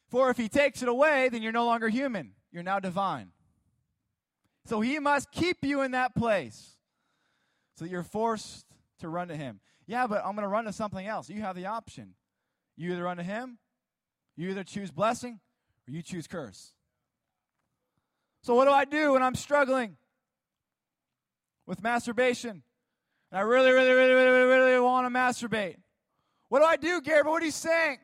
For 0.08 0.30
if 0.30 0.36
He 0.36 0.48
takes 0.48 0.82
it 0.82 0.88
away, 0.88 1.28
then 1.28 1.42
you're 1.42 1.52
no 1.52 1.66
longer 1.66 1.88
human, 1.88 2.32
you're 2.52 2.62
now 2.62 2.78
divine. 2.78 3.32
So 4.66 4.80
he 4.80 4.98
must 4.98 5.30
keep 5.30 5.58
you 5.62 5.82
in 5.82 5.90
that 5.90 6.14
place 6.14 6.76
so 7.76 7.84
that 7.84 7.90
you're 7.90 8.02
forced 8.02 8.64
to 9.00 9.08
run 9.08 9.28
to 9.28 9.36
him. 9.36 9.60
Yeah, 9.86 10.06
but 10.06 10.24
I'm 10.24 10.34
going 10.34 10.44
to 10.44 10.48
run 10.48 10.64
to 10.64 10.72
something 10.72 11.06
else. 11.06 11.28
You 11.28 11.42
have 11.42 11.56
the 11.56 11.66
option. 11.66 12.14
You 12.76 12.92
either 12.92 13.04
run 13.04 13.18
to 13.18 13.22
Him, 13.22 13.58
you 14.36 14.50
either 14.50 14.64
choose 14.64 14.90
blessing, 14.90 15.40
or 15.86 15.92
you 15.92 16.02
choose 16.02 16.26
curse. 16.26 16.72
So, 18.42 18.54
what 18.54 18.64
do 18.64 18.72
I 18.72 18.84
do 18.84 19.12
when 19.12 19.22
I'm 19.22 19.34
struggling 19.34 19.96
with 21.66 21.82
masturbation? 21.82 22.62
And 23.30 23.38
I 23.38 23.40
really, 23.40 23.70
really, 23.70 23.90
really, 23.90 24.12
really, 24.12 24.44
really, 24.44 24.80
want 24.80 25.06
to 25.06 25.18
masturbate. 25.18 25.76
What 26.48 26.60
do 26.60 26.64
I 26.64 26.76
do? 26.76 27.00
But 27.00 27.24
what 27.26 27.42
are 27.42 27.46
you 27.46 27.50
saying? 27.50 27.98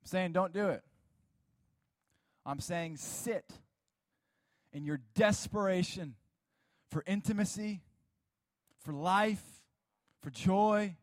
I'm 0.00 0.06
saying 0.06 0.32
don't 0.32 0.52
do 0.52 0.68
it. 0.68 0.82
I'm 2.44 2.60
saying 2.60 2.96
sit 2.96 3.44
in 4.72 4.84
your 4.84 5.00
desperation 5.14 6.16
for 6.92 7.02
intimacy, 7.06 7.80
for 8.84 8.92
life, 8.92 9.42
for 10.20 10.30
joy, 10.30 10.94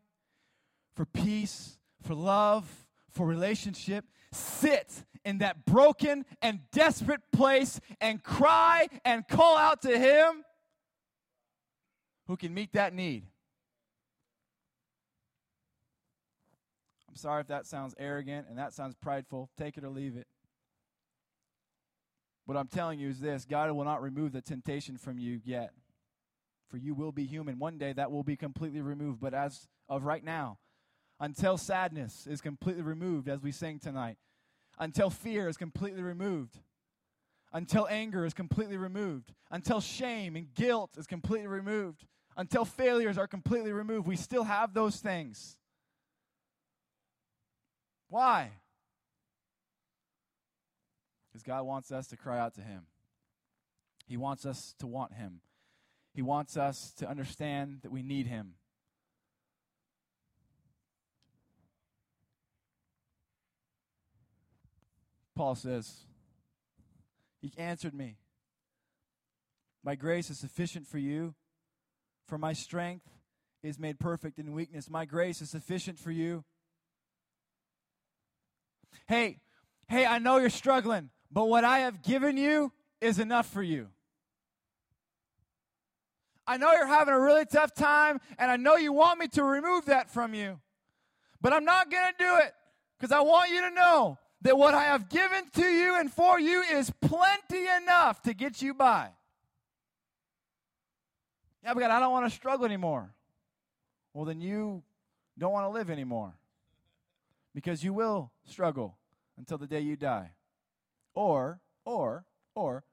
for 0.94 1.04
peace, 1.04 1.78
for 2.02 2.14
love, 2.14 2.86
for 3.10 3.26
relationship. 3.26 4.04
Sit 4.32 5.04
in 5.24 5.38
that 5.38 5.66
broken 5.66 6.24
and 6.40 6.60
desperate 6.70 7.20
place 7.32 7.80
and 8.00 8.22
cry 8.22 8.86
and 9.04 9.26
call 9.26 9.56
out 9.56 9.82
to 9.82 9.98
Him 9.98 10.44
who 12.28 12.36
can 12.36 12.54
meet 12.54 12.72
that 12.74 12.94
need. 12.94 13.24
I'm 17.08 17.16
sorry 17.16 17.40
if 17.40 17.48
that 17.48 17.66
sounds 17.66 17.96
arrogant 17.98 18.46
and 18.48 18.56
that 18.56 18.72
sounds 18.72 18.94
prideful. 18.94 19.50
Take 19.58 19.76
it 19.76 19.82
or 19.82 19.88
leave 19.88 20.16
it. 20.16 20.28
What 22.50 22.56
I'm 22.56 22.66
telling 22.66 22.98
you 22.98 23.08
is 23.08 23.20
this 23.20 23.44
God 23.44 23.70
will 23.70 23.84
not 23.84 24.02
remove 24.02 24.32
the 24.32 24.40
temptation 24.40 24.98
from 24.98 25.20
you 25.20 25.40
yet. 25.44 25.70
For 26.66 26.78
you 26.78 26.94
will 26.94 27.12
be 27.12 27.24
human. 27.24 27.60
One 27.60 27.78
day 27.78 27.92
that 27.92 28.10
will 28.10 28.24
be 28.24 28.36
completely 28.36 28.80
removed. 28.80 29.20
But 29.20 29.34
as 29.34 29.68
of 29.88 30.02
right 30.02 30.24
now, 30.24 30.58
until 31.20 31.56
sadness 31.56 32.26
is 32.26 32.40
completely 32.40 32.82
removed, 32.82 33.28
as 33.28 33.40
we 33.40 33.52
sang 33.52 33.78
tonight, 33.78 34.16
until 34.80 35.10
fear 35.10 35.48
is 35.48 35.56
completely 35.56 36.02
removed, 36.02 36.58
until 37.52 37.86
anger 37.88 38.24
is 38.24 38.34
completely 38.34 38.76
removed, 38.76 39.32
until 39.52 39.80
shame 39.80 40.34
and 40.34 40.52
guilt 40.52 40.98
is 40.98 41.06
completely 41.06 41.46
removed, 41.46 42.04
until 42.36 42.64
failures 42.64 43.16
are 43.16 43.28
completely 43.28 43.70
removed, 43.70 44.08
we 44.08 44.16
still 44.16 44.42
have 44.42 44.74
those 44.74 44.96
things. 44.96 45.56
Why? 48.08 48.50
Because 51.30 51.42
God 51.42 51.64
wants 51.64 51.92
us 51.92 52.06
to 52.08 52.16
cry 52.16 52.38
out 52.38 52.54
to 52.54 52.60
Him. 52.60 52.82
He 54.06 54.16
wants 54.16 54.44
us 54.44 54.74
to 54.80 54.86
want 54.86 55.14
Him. 55.14 55.40
He 56.12 56.22
wants 56.22 56.56
us 56.56 56.92
to 56.98 57.08
understand 57.08 57.80
that 57.82 57.92
we 57.92 58.02
need 58.02 58.26
Him. 58.26 58.54
Paul 65.36 65.54
says, 65.54 66.00
He 67.40 67.52
answered 67.56 67.94
me, 67.94 68.16
My 69.82 69.94
grace 69.94 70.28
is 70.28 70.38
sufficient 70.38 70.86
for 70.86 70.98
you, 70.98 71.34
for 72.26 72.36
my 72.36 72.52
strength 72.52 73.06
is 73.62 73.78
made 73.78 73.98
perfect 73.98 74.38
in 74.38 74.52
weakness. 74.52 74.90
My 74.90 75.04
grace 75.04 75.40
is 75.40 75.50
sufficient 75.50 75.98
for 75.98 76.10
you. 76.10 76.44
Hey, 79.06 79.38
hey, 79.88 80.04
I 80.04 80.18
know 80.18 80.36
you're 80.36 80.50
struggling, 80.50 81.10
but 81.30 81.46
what 81.46 81.64
I 81.64 81.80
have 81.80 82.02
given 82.02 82.36
you 82.36 82.72
is 83.00 83.18
enough 83.18 83.46
for 83.46 83.62
you. 83.62 83.88
I 86.46 86.56
know 86.56 86.72
you're 86.72 86.86
having 86.86 87.14
a 87.14 87.20
really 87.20 87.44
tough 87.44 87.74
time, 87.74 88.20
and 88.38 88.50
I 88.50 88.56
know 88.56 88.76
you 88.76 88.92
want 88.92 89.20
me 89.20 89.28
to 89.28 89.44
remove 89.44 89.86
that 89.86 90.10
from 90.10 90.34
you, 90.34 90.58
but 91.40 91.52
I'm 91.52 91.64
not 91.64 91.90
going 91.90 92.10
to 92.10 92.14
do 92.18 92.36
it 92.38 92.52
because 92.98 93.12
I 93.12 93.20
want 93.20 93.50
you 93.50 93.60
to 93.62 93.70
know 93.70 94.18
that 94.42 94.58
what 94.58 94.74
I 94.74 94.84
have 94.84 95.08
given 95.08 95.48
to 95.54 95.64
you 95.64 95.98
and 95.98 96.10
for 96.10 96.40
you 96.40 96.62
is 96.62 96.90
plenty 97.02 97.66
enough 97.82 98.22
to 98.22 98.34
get 98.34 98.60
you 98.62 98.74
by. 98.74 99.10
Yeah, 101.62 101.74
but 101.74 101.80
God, 101.80 101.90
I 101.90 102.00
don't 102.00 102.12
want 102.12 102.28
to 102.28 102.34
struggle 102.34 102.64
anymore. 102.64 103.12
Well, 104.14 104.24
then 104.24 104.40
you 104.40 104.82
don't 105.38 105.52
want 105.52 105.66
to 105.66 105.70
live 105.70 105.90
anymore 105.90 106.34
because 107.54 107.84
you 107.84 107.92
will 107.92 108.32
struggle 108.44 108.96
until 109.38 109.58
the 109.58 109.66
day 109.66 109.80
you 109.80 109.96
die. 109.96 110.32
Or, 111.14 111.60
or, 111.84 112.24
or, 112.54 112.84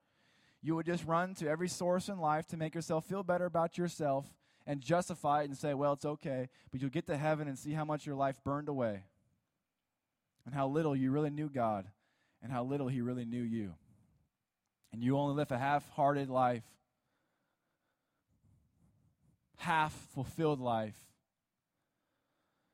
you 0.61 0.75
would 0.75 0.85
just 0.85 1.05
run 1.05 1.35
to 1.35 1.47
every 1.47 1.69
source 1.69 2.09
in 2.09 2.19
life 2.19 2.47
to 2.47 2.57
make 2.57 2.75
yourself 2.75 3.05
feel 3.05 3.23
better 3.23 3.45
about 3.45 3.77
yourself 3.77 4.25
and 4.65 4.81
justify 4.81 5.43
it 5.43 5.45
and 5.45 5.57
say, 5.57 5.73
well, 5.73 5.93
it's 5.93 6.05
okay. 6.05 6.49
But 6.71 6.81
you'll 6.81 6.89
get 6.89 7.07
to 7.07 7.17
heaven 7.17 7.47
and 7.47 7.57
see 7.57 7.71
how 7.71 7.85
much 7.85 8.05
your 8.05 8.15
life 8.15 8.43
burned 8.43 8.67
away 8.67 9.03
and 10.45 10.53
how 10.53 10.67
little 10.67 10.95
you 10.95 11.11
really 11.11 11.29
knew 11.29 11.49
God 11.49 11.85
and 12.41 12.51
how 12.51 12.63
little 12.63 12.87
He 12.87 13.01
really 13.01 13.25
knew 13.25 13.41
you. 13.41 13.73
And 14.91 15.03
you 15.03 15.17
only 15.17 15.35
live 15.35 15.51
a 15.51 15.57
half 15.57 15.87
hearted 15.91 16.29
life, 16.29 16.63
half 19.57 19.93
fulfilled 20.13 20.59
life. 20.59 20.97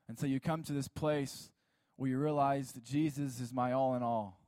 And 0.08 0.18
so 0.18 0.26
you 0.26 0.40
come 0.40 0.62
to 0.64 0.72
this 0.72 0.88
place 0.88 1.50
where 1.96 2.10
you 2.10 2.18
realize 2.18 2.72
that 2.72 2.84
Jesus 2.84 3.40
is 3.40 3.52
my 3.52 3.72
all 3.72 3.94
in 3.94 4.02
all, 4.02 4.38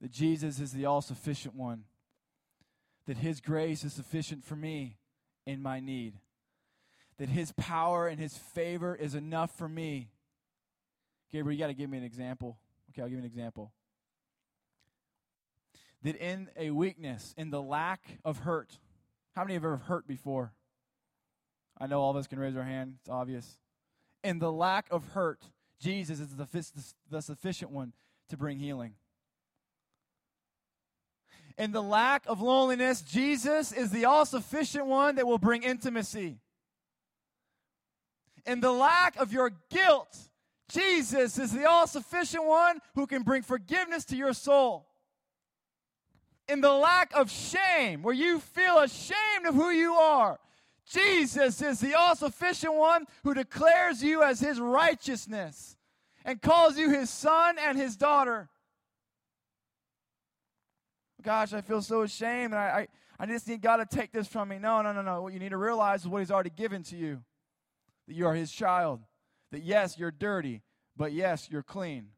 that 0.00 0.10
Jesus 0.10 0.60
is 0.60 0.72
the 0.72 0.86
all 0.86 1.02
sufficient 1.02 1.54
one, 1.54 1.84
that 3.06 3.18
His 3.18 3.40
grace 3.40 3.84
is 3.84 3.92
sufficient 3.92 4.44
for 4.44 4.56
me 4.56 4.96
in 5.46 5.62
my 5.62 5.80
need, 5.80 6.14
that 7.18 7.28
His 7.28 7.52
power 7.52 8.08
and 8.08 8.18
His 8.18 8.36
favor 8.36 8.94
is 8.94 9.14
enough 9.14 9.56
for 9.56 9.68
me 9.68 10.10
Gabriel, 11.32 11.52
you 11.52 11.58
got 11.62 11.68
to 11.68 11.74
give 11.74 11.88
me 11.88 11.98
an 11.98 12.04
example. 12.04 12.58
Okay, 12.90 13.02
I'll 13.02 13.08
give 13.08 13.18
you 13.18 13.18
an 13.18 13.24
example. 13.24 13.72
That 16.02 16.16
in 16.16 16.48
a 16.56 16.70
weakness, 16.70 17.34
in 17.36 17.50
the 17.50 17.62
lack 17.62 18.18
of 18.24 18.38
hurt, 18.38 18.78
how 19.34 19.42
many 19.42 19.54
of 19.54 19.62
you 19.62 19.68
have 19.68 19.78
ever 19.78 19.84
hurt 19.84 20.08
before? 20.08 20.52
I 21.78 21.86
know 21.86 22.00
all 22.00 22.10
of 22.10 22.16
us 22.16 22.26
can 22.26 22.38
raise 22.38 22.56
our 22.56 22.64
hand, 22.64 22.94
it's 23.00 23.08
obvious. 23.08 23.58
In 24.24 24.38
the 24.38 24.50
lack 24.50 24.86
of 24.90 25.08
hurt, 25.08 25.44
Jesus 25.80 26.20
is 26.20 26.36
the, 26.36 26.46
the 27.10 27.22
sufficient 27.22 27.70
one 27.70 27.92
to 28.28 28.36
bring 28.36 28.58
healing. 28.58 28.94
In 31.60 31.72
the 31.72 31.82
lack 31.82 32.24
of 32.26 32.40
loneliness, 32.40 33.02
Jesus 33.02 33.70
is 33.70 33.90
the 33.90 34.06
all 34.06 34.24
sufficient 34.24 34.86
one 34.86 35.16
that 35.16 35.26
will 35.26 35.36
bring 35.36 35.62
intimacy. 35.62 36.38
In 38.46 38.60
the 38.60 38.72
lack 38.72 39.16
of 39.16 39.30
your 39.30 39.52
guilt, 39.68 40.16
Jesus 40.70 41.38
is 41.38 41.52
the 41.52 41.68
all 41.68 41.86
sufficient 41.86 42.46
one 42.46 42.78
who 42.94 43.06
can 43.06 43.24
bring 43.24 43.42
forgiveness 43.42 44.06
to 44.06 44.16
your 44.16 44.32
soul. 44.32 44.86
In 46.48 46.62
the 46.62 46.72
lack 46.72 47.12
of 47.14 47.30
shame, 47.30 48.02
where 48.02 48.14
you 48.14 48.40
feel 48.40 48.78
ashamed 48.78 49.44
of 49.46 49.54
who 49.54 49.68
you 49.68 49.92
are, 49.92 50.40
Jesus 50.90 51.60
is 51.60 51.78
the 51.78 51.92
all 51.92 52.16
sufficient 52.16 52.72
one 52.72 53.04
who 53.22 53.34
declares 53.34 54.02
you 54.02 54.22
as 54.22 54.40
his 54.40 54.58
righteousness 54.58 55.76
and 56.24 56.40
calls 56.40 56.78
you 56.78 56.88
his 56.88 57.10
son 57.10 57.56
and 57.58 57.76
his 57.76 57.96
daughter. 57.96 58.48
Gosh, 61.22 61.52
I 61.52 61.60
feel 61.60 61.82
so 61.82 62.02
ashamed, 62.02 62.52
and 62.52 62.56
I, 62.56 62.88
I, 63.18 63.24
I 63.24 63.26
just 63.26 63.46
need 63.46 63.60
God 63.60 63.76
to 63.76 63.86
take 63.86 64.12
this 64.12 64.26
from 64.26 64.48
me. 64.48 64.58
No, 64.58 64.80
no, 64.82 64.92
no, 64.92 65.02
no. 65.02 65.22
What 65.22 65.32
you 65.32 65.38
need 65.38 65.50
to 65.50 65.58
realize 65.58 66.02
is 66.02 66.08
what 66.08 66.20
he's 66.20 66.30
already 66.30 66.50
given 66.50 66.82
to 66.84 66.96
you 66.96 67.22
that 68.08 68.14
you 68.14 68.26
are 68.26 68.34
his 68.34 68.50
child 68.50 69.00
that 69.50 69.62
yes, 69.62 69.98
you're 69.98 70.10
dirty, 70.10 70.62
but 70.96 71.12
yes, 71.12 71.48
you're 71.50 71.62
clean. 71.62 72.08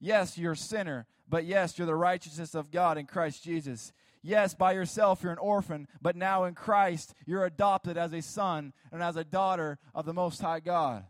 Yes, 0.00 0.36
you're 0.36 0.52
a 0.52 0.56
sinner, 0.56 1.06
but 1.28 1.44
yes, 1.44 1.78
you're 1.78 1.86
the 1.86 1.94
righteousness 1.94 2.54
of 2.54 2.70
God 2.70 2.98
in 2.98 3.06
Christ 3.06 3.42
Jesus. 3.42 3.92
Yes, 4.22 4.54
by 4.54 4.72
yourself 4.72 5.22
you're 5.22 5.32
an 5.32 5.38
orphan, 5.38 5.88
but 6.00 6.16
now 6.16 6.44
in 6.44 6.54
Christ 6.54 7.14
you're 7.26 7.44
adopted 7.44 7.96
as 7.96 8.12
a 8.12 8.22
son 8.22 8.72
and 8.92 9.02
as 9.02 9.16
a 9.16 9.24
daughter 9.24 9.78
of 9.94 10.06
the 10.06 10.14
Most 10.14 10.40
High 10.40 10.60
God. 10.60 11.04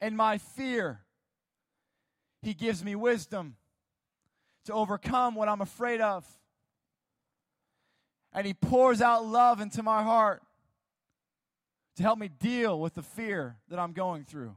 In 0.00 0.16
my 0.16 0.38
fear, 0.38 1.00
He 2.42 2.54
gives 2.54 2.84
me 2.84 2.94
wisdom 2.94 3.56
to 4.66 4.72
overcome 4.72 5.34
what 5.34 5.48
I'm 5.48 5.60
afraid 5.60 6.00
of. 6.00 6.24
And 8.32 8.46
He 8.46 8.54
pours 8.54 9.00
out 9.00 9.24
love 9.24 9.60
into 9.60 9.82
my 9.82 10.02
heart 10.02 10.42
to 11.96 12.02
help 12.02 12.18
me 12.18 12.28
deal 12.28 12.78
with 12.78 12.94
the 12.94 13.02
fear 13.02 13.56
that 13.68 13.78
I'm 13.78 13.92
going 13.92 14.24
through. 14.24 14.56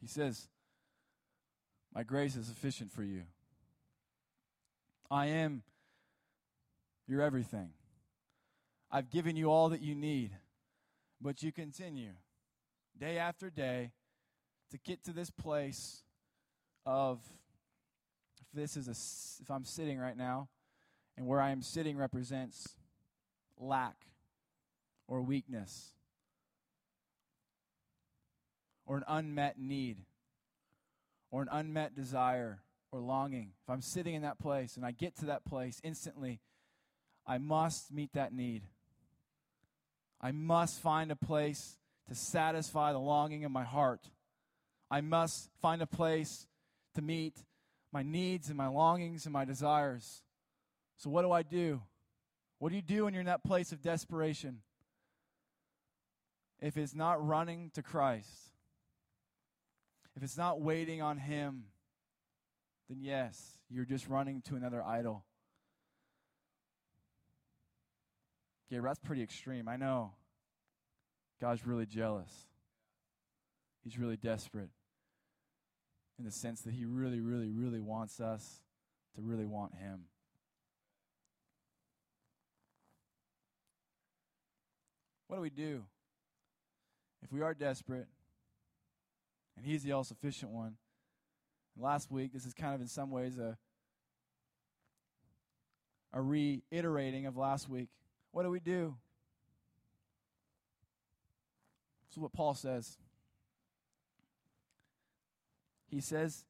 He 0.00 0.06
says, 0.06 0.48
My 1.94 2.02
grace 2.02 2.36
is 2.36 2.46
sufficient 2.46 2.92
for 2.92 3.02
you. 3.02 3.22
I 5.10 5.26
am 5.26 5.62
your 7.06 7.22
everything. 7.22 7.70
I've 8.90 9.10
given 9.10 9.36
you 9.36 9.50
all 9.50 9.68
that 9.70 9.82
you 9.82 9.94
need, 9.94 10.32
but 11.20 11.42
you 11.42 11.52
continue 11.52 12.12
day 12.98 13.18
after 13.18 13.50
day 13.50 13.92
to 14.70 14.78
get 14.78 15.04
to 15.04 15.12
this 15.12 15.30
place 15.30 16.02
of 16.84 17.20
if 18.40 18.46
this 18.54 18.76
is 18.76 18.88
a 18.88 19.42
if 19.42 19.50
I'm 19.50 19.64
sitting 19.64 19.98
right 19.98 20.16
now 20.16 20.48
and 21.16 21.26
where 21.26 21.40
I 21.40 21.50
am 21.50 21.62
sitting 21.62 21.96
represents 21.96 22.76
lack 23.58 24.06
or 25.08 25.22
weakness 25.22 25.92
or 28.86 28.96
an 28.98 29.04
unmet 29.08 29.58
need 29.58 29.98
or 31.30 31.42
an 31.42 31.48
unmet 31.50 31.94
desire 31.94 32.60
or 32.92 33.00
longing, 33.00 33.52
if 33.62 33.70
I'm 33.70 33.82
sitting 33.82 34.14
in 34.14 34.22
that 34.22 34.38
place 34.38 34.76
and 34.76 34.86
I 34.86 34.92
get 34.92 35.16
to 35.18 35.26
that 35.26 35.44
place 35.44 35.80
instantly, 35.82 36.40
I 37.26 37.38
must 37.38 37.92
meet 37.92 38.12
that 38.14 38.32
need. 38.32 38.62
I 40.20 40.30
must 40.30 40.80
find 40.80 41.10
a 41.10 41.16
place 41.16 41.76
to 42.08 42.14
satisfy 42.14 42.92
the 42.92 42.98
longing 42.98 43.44
of 43.44 43.50
my 43.50 43.64
heart. 43.64 44.00
I 44.90 45.00
must 45.00 45.50
find 45.60 45.82
a 45.82 45.86
place 45.86 46.46
to 46.94 47.02
meet 47.02 47.34
my 47.92 48.02
needs 48.02 48.48
and 48.48 48.56
my 48.56 48.68
longings 48.68 49.26
and 49.26 49.32
my 49.32 49.44
desires. 49.44 50.22
So, 50.96 51.10
what 51.10 51.22
do 51.22 51.32
I 51.32 51.42
do? 51.42 51.82
What 52.58 52.70
do 52.70 52.76
you 52.76 52.82
do 52.82 53.04
when 53.04 53.14
you're 53.14 53.20
in 53.20 53.26
that 53.26 53.44
place 53.44 53.72
of 53.72 53.82
desperation? 53.82 54.60
If 56.60 56.76
it's 56.76 56.94
not 56.94 57.24
running 57.24 57.70
to 57.74 57.82
Christ, 57.82 58.30
if 60.16 60.22
it's 60.22 60.38
not 60.38 60.60
waiting 60.60 61.02
on 61.02 61.18
Him, 61.18 61.64
then 62.88 62.98
yes, 63.00 63.58
you're 63.68 63.84
just 63.84 64.08
running 64.08 64.40
to 64.42 64.56
another 64.56 64.82
idol. 64.82 65.24
Okay, 68.72 68.80
that's 68.82 68.98
pretty 68.98 69.22
extreme. 69.22 69.68
I 69.68 69.76
know. 69.76 70.12
God's 71.40 71.66
really 71.66 71.86
jealous. 71.86 72.46
He's 73.84 73.98
really 73.98 74.16
desperate 74.16 74.70
in 76.18 76.24
the 76.24 76.30
sense 76.30 76.62
that 76.62 76.72
He 76.72 76.84
really, 76.84 77.20
really, 77.20 77.50
really 77.50 77.80
wants 77.80 78.20
us 78.20 78.60
to 79.14 79.22
really 79.22 79.46
want 79.46 79.74
Him. 79.74 80.04
What 85.28 85.36
do 85.36 85.42
we 85.42 85.50
do 85.50 85.82
if 87.22 87.32
we 87.32 87.42
are 87.42 87.52
desperate 87.52 88.06
and 89.56 89.66
He's 89.66 89.82
the 89.82 89.92
all 89.92 90.04
sufficient 90.04 90.52
one? 90.52 90.76
And 91.74 91.84
last 91.84 92.10
week, 92.10 92.32
this 92.32 92.46
is 92.46 92.54
kind 92.54 92.74
of 92.74 92.80
in 92.80 92.86
some 92.86 93.10
ways 93.10 93.38
a, 93.38 93.58
a 96.12 96.22
reiterating 96.22 97.26
of 97.26 97.36
last 97.36 97.68
week. 97.68 97.88
What 98.32 98.44
do 98.44 98.50
we 98.50 98.60
do? 98.60 98.94
This 102.05 102.05
is 102.16 102.22
what 102.22 102.32
Paul 102.32 102.54
says. 102.54 102.96
He 105.88 106.00
says, 106.00 106.44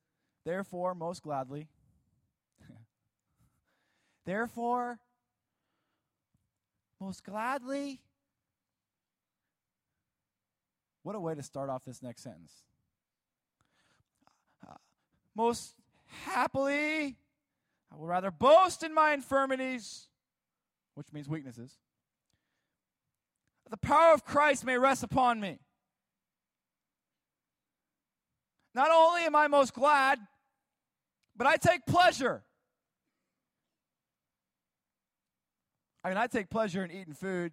Therefore, 0.45 0.95
most 0.95 1.23
gladly, 1.23 1.69
therefore, 4.25 5.01
most 7.01 7.25
gladly. 7.25 8.01
What 11.03 11.17
a 11.17 11.21
way 11.21 11.35
to 11.35 11.43
start 11.43 11.69
off 11.69 11.85
this 11.85 12.03
next 12.03 12.23
sentence. 12.23 12.53
Uh, 14.67 14.75
most 15.35 15.75
happily, 16.25 17.17
I 17.93 17.97
will 17.97 18.07
rather 18.07 18.31
boast 18.31 18.83
in 18.83 18.95
my 18.95 19.13
infirmities, 19.13 20.09
which 20.95 21.13
means 21.13 21.29
weaknesses, 21.29 21.77
the 23.71 23.77
power 23.77 24.13
of 24.13 24.25
Christ 24.25 24.65
may 24.65 24.79
rest 24.79 25.03
upon 25.03 25.41
me. 25.41 25.59
Not 28.75 28.91
only 28.91 29.23
am 29.23 29.35
I 29.35 29.49
most 29.49 29.73
glad, 29.73 30.19
but 31.35 31.47
I 31.47 31.57
take 31.57 31.87
pleasure. 31.87 32.43
I 36.05 36.09
mean, 36.09 36.19
I 36.19 36.27
take 36.27 36.51
pleasure 36.51 36.85
in 36.85 36.91
eating 36.91 37.15
food, 37.15 37.53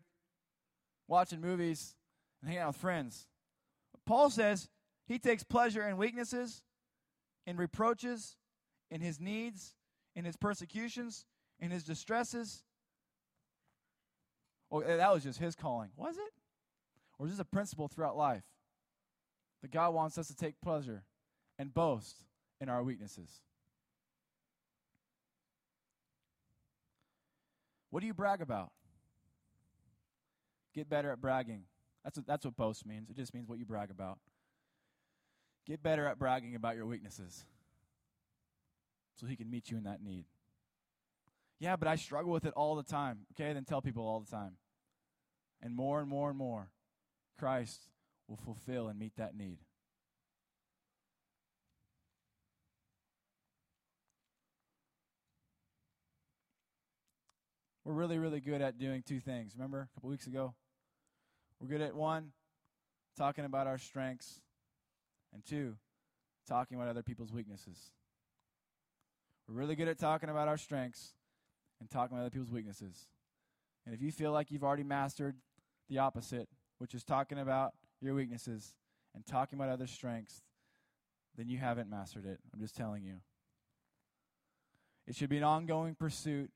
watching 1.08 1.42
movies, 1.42 1.96
and 2.42 2.50
hanging 2.50 2.62
out 2.62 2.68
with 2.68 2.76
friends. 2.76 3.28
Paul 4.06 4.30
says 4.30 4.70
he 5.08 5.18
takes 5.18 5.44
pleasure 5.44 5.88
in 5.88 5.98
weaknesses, 5.98 6.62
in 7.48 7.58
reproaches, 7.58 8.36
in 8.92 9.02
his 9.02 9.20
needs, 9.20 9.74
in 10.16 10.26
his 10.26 10.36
persecutions, 10.36 11.26
in 11.60 11.72
his 11.72 11.84
distresses. 11.84 12.64
Oh, 14.74 14.82
that 14.82 15.14
was 15.14 15.24
just 15.24 15.38
his 15.38 15.56
calling. 15.56 15.92
Was 15.96 16.18
it? 16.18 16.34
Or 17.20 17.28
is 17.28 17.34
this 17.34 17.40
a 17.40 17.46
principle 17.46 17.88
throughout 17.88 18.18
life? 18.18 18.42
That 19.62 19.70
God 19.70 19.94
wants 19.94 20.18
us 20.18 20.28
to 20.28 20.36
take 20.36 20.60
pleasure 20.62 21.04
and 21.60 21.72
boast 21.72 22.18
in 22.60 22.70
our 22.70 22.84
weaknesses. 22.84 23.30
What 27.92 28.00
do 28.00 28.08
you 28.08 28.16
brag 28.16 28.42
about? 28.42 28.72
Get 30.74 30.90
better 30.90 31.12
at 31.12 31.22
bragging. 31.22 31.66
That's 32.04 32.18
what, 32.18 32.26
that's 32.26 32.44
what 32.44 32.56
boast 32.58 32.84
means. 32.88 33.12
It 33.12 33.16
just 33.16 33.32
means 33.36 33.48
what 33.48 33.60
you 33.60 33.66
brag 33.66 33.92
about. 33.92 34.18
Get 35.68 35.84
better 35.84 36.08
at 36.08 36.18
bragging 36.18 36.56
about 36.56 36.76
your 36.76 36.88
weaknesses 36.88 37.46
so 39.16 39.28
he 39.28 39.36
can 39.36 39.52
meet 39.52 39.70
you 39.70 39.78
in 39.78 39.84
that 39.84 40.02
need. 40.02 40.26
Yeah, 41.60 41.76
but 41.76 41.88
I 41.88 41.96
struggle 41.96 42.32
with 42.32 42.46
it 42.46 42.54
all 42.56 42.76
the 42.76 42.84
time. 42.84 43.20
Okay, 43.34 43.54
then 43.54 43.64
tell 43.66 43.82
people 43.82 44.04
all 44.04 44.20
the 44.20 44.30
time. 44.30 44.58
And 45.64 45.74
more 45.74 46.02
and 46.02 46.10
more 46.10 46.30
and 46.30 46.38
more, 46.38 46.68
Christ 47.40 47.88
will 48.28 48.36
fulfill 48.36 48.90
and 48.90 49.00
meet 49.00 49.16
that 49.16 49.36
need. 49.36 49.60
We're 57.86 57.94
really, 57.94 58.18
really 58.18 58.42
good 58.42 58.62
at 58.62 58.78
doing 58.78 59.04
two 59.06 59.22
things. 59.22 59.54
Remember 59.56 59.90
a 59.90 59.96
couple 59.96 60.10
weeks 60.10 60.28
ago? 60.28 60.54
We're 61.62 61.68
good 61.70 61.82
at 61.82 61.96
one, 61.96 62.34
talking 63.18 63.46
about 63.46 63.68
our 63.68 63.78
strengths, 63.78 64.42
and 65.34 65.46
two, 65.46 65.76
talking 66.48 66.76
about 66.76 66.90
other 66.90 67.04
people's 67.04 67.32
weaknesses. 67.32 67.92
We're 69.48 69.56
really 69.56 69.76
good 69.76 69.88
at 69.88 69.98
talking 69.98 70.30
about 70.30 70.50
our 70.50 70.58
strengths 70.58 71.14
and 71.80 71.90
talking 71.90 72.16
about 72.16 72.26
other 72.26 72.32
people's 72.32 72.52
weaknesses. 72.52 73.08
And 73.86 73.96
if 73.96 74.02
you 74.02 74.12
feel 74.12 74.32
like 74.32 74.52
you've 74.52 74.64
already 74.64 74.84
mastered 74.84 75.36
the 75.90 76.00
opposite, 76.00 76.48
which 76.78 76.94
is 76.94 77.04
talking 77.04 77.40
about 77.40 77.74
your 78.02 78.16
weaknesses 78.16 78.76
and 79.16 79.26
talking 79.26 79.58
about 79.58 79.70
other 79.70 79.88
strengths, 79.88 80.42
then 81.38 81.48
you 81.48 81.58
haven't 81.58 81.90
mastered 81.90 82.26
it. 82.26 82.40
I'm 82.54 82.60
just 82.60 82.76
telling 82.76 83.04
you. 83.04 83.16
It 85.08 85.16
should 85.16 85.30
be 85.30 85.38
an 85.38 85.44
ongoing 85.44 85.96
pursuit 85.96 86.52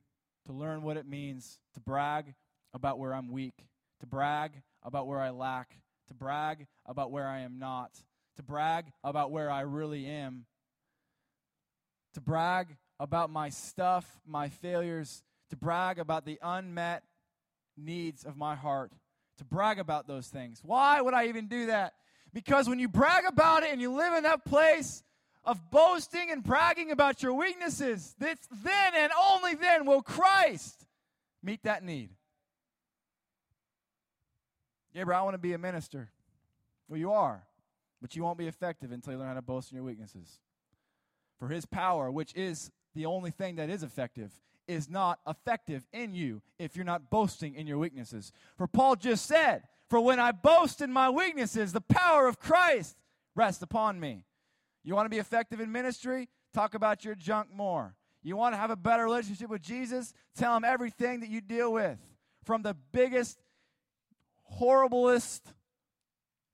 to 0.45 0.53
learn 0.53 0.81
what 0.81 0.97
it 0.97 1.05
means 1.05 1.59
to 1.73 1.79
brag 1.79 2.33
about 2.73 2.99
where 2.99 3.13
I'm 3.13 3.31
weak, 3.31 3.65
to 3.99 4.07
brag 4.07 4.61
about 4.83 5.07
where 5.07 5.19
I 5.19 5.31
lack, 5.31 5.77
to 6.07 6.13
brag 6.13 6.67
about 6.85 7.11
where 7.11 7.27
I 7.27 7.39
am 7.39 7.59
not, 7.59 7.91
to 8.37 8.43
brag 8.43 8.85
about 9.03 9.31
where 9.31 9.51
I 9.51 9.61
really 9.61 10.05
am, 10.05 10.45
to 12.13 12.21
brag 12.21 12.77
about 12.99 13.29
my 13.29 13.49
stuff, 13.49 14.19
my 14.25 14.49
failures, 14.49 15.23
to 15.49 15.57
brag 15.57 15.99
about 15.99 16.25
the 16.25 16.39
unmet 16.41 17.03
needs 17.75 18.23
of 18.23 18.37
my 18.37 18.55
heart, 18.55 18.91
to 19.37 19.45
brag 19.45 19.79
about 19.79 20.07
those 20.07 20.27
things. 20.27 20.61
Why 20.63 21.01
would 21.01 21.13
I 21.13 21.27
even 21.27 21.47
do 21.47 21.67
that? 21.67 21.93
Because 22.33 22.67
when 22.69 22.79
you 22.79 22.87
brag 22.87 23.23
about 23.27 23.63
it 23.63 23.71
and 23.71 23.81
you 23.81 23.91
live 23.91 24.13
in 24.13 24.23
that 24.23 24.45
place 24.45 25.03
of 25.43 25.71
boasting 25.71 26.29
and 26.29 26.43
bragging 26.43 26.91
about 26.91 27.23
your 27.23 27.33
weaknesses, 27.33 28.15
that's 28.19 28.47
then 28.63 28.93
and 28.95 29.11
only 29.19 29.55
then 29.55 29.85
will 29.85 30.01
Christ 30.01 30.85
meet 31.41 31.63
that 31.63 31.83
need. 31.83 32.09
Gabriel, 34.93 35.19
I 35.19 35.23
want 35.23 35.35
to 35.35 35.39
be 35.39 35.53
a 35.53 35.57
minister. 35.57 36.09
Well, 36.89 36.99
you 36.99 37.11
are, 37.11 37.43
but 38.01 38.15
you 38.15 38.23
won't 38.23 38.37
be 38.37 38.47
effective 38.47 38.91
until 38.91 39.13
you 39.13 39.19
learn 39.19 39.27
how 39.27 39.35
to 39.35 39.41
boast 39.41 39.71
in 39.71 39.75
your 39.75 39.85
weaknesses. 39.85 40.39
For 41.39 41.47
his 41.47 41.65
power, 41.65 42.11
which 42.11 42.35
is 42.35 42.71
the 42.95 43.05
only 43.05 43.31
thing 43.31 43.55
that 43.55 43.69
is 43.69 43.83
effective, 43.83 44.31
is 44.67 44.89
not 44.89 45.19
effective 45.27 45.85
in 45.91 46.13
you 46.13 46.41
if 46.59 46.75
you're 46.75 46.85
not 46.85 47.09
boasting 47.09 47.55
in 47.55 47.67
your 47.67 47.77
weaknesses. 47.77 48.31
For 48.57 48.67
Paul 48.67 48.95
just 48.95 49.25
said, 49.25 49.63
For 49.89 49.99
when 49.99 50.19
I 50.19 50.31
boast 50.31 50.81
in 50.81 50.91
my 50.91 51.09
weaknesses, 51.09 51.73
the 51.73 51.81
power 51.81 52.27
of 52.27 52.39
Christ 52.39 52.97
rests 53.35 53.61
upon 53.61 53.99
me. 53.99 54.25
You 54.83 54.95
want 54.95 55.05
to 55.05 55.09
be 55.09 55.19
effective 55.19 55.59
in 55.59 55.71
ministry? 55.71 56.29
Talk 56.53 56.73
about 56.73 57.03
your 57.03 57.15
junk 57.15 57.49
more. 57.53 57.95
You 58.23 58.35
want 58.35 58.53
to 58.53 58.57
have 58.57 58.71
a 58.71 58.75
better 58.75 59.03
relationship 59.03 59.49
with 59.49 59.61
Jesus? 59.61 60.13
Tell 60.35 60.55
him 60.55 60.63
everything 60.63 61.21
that 61.21 61.29
you 61.29 61.41
deal 61.41 61.71
with. 61.71 61.97
From 62.43 62.61
the 62.61 62.75
biggest, 62.91 63.37
horriblest, 64.59 65.41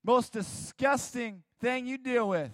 most 0.03 0.33
disgusting 0.33 1.43
thing 1.59 1.85
you 1.85 1.97
deal 1.97 2.27
with 2.27 2.51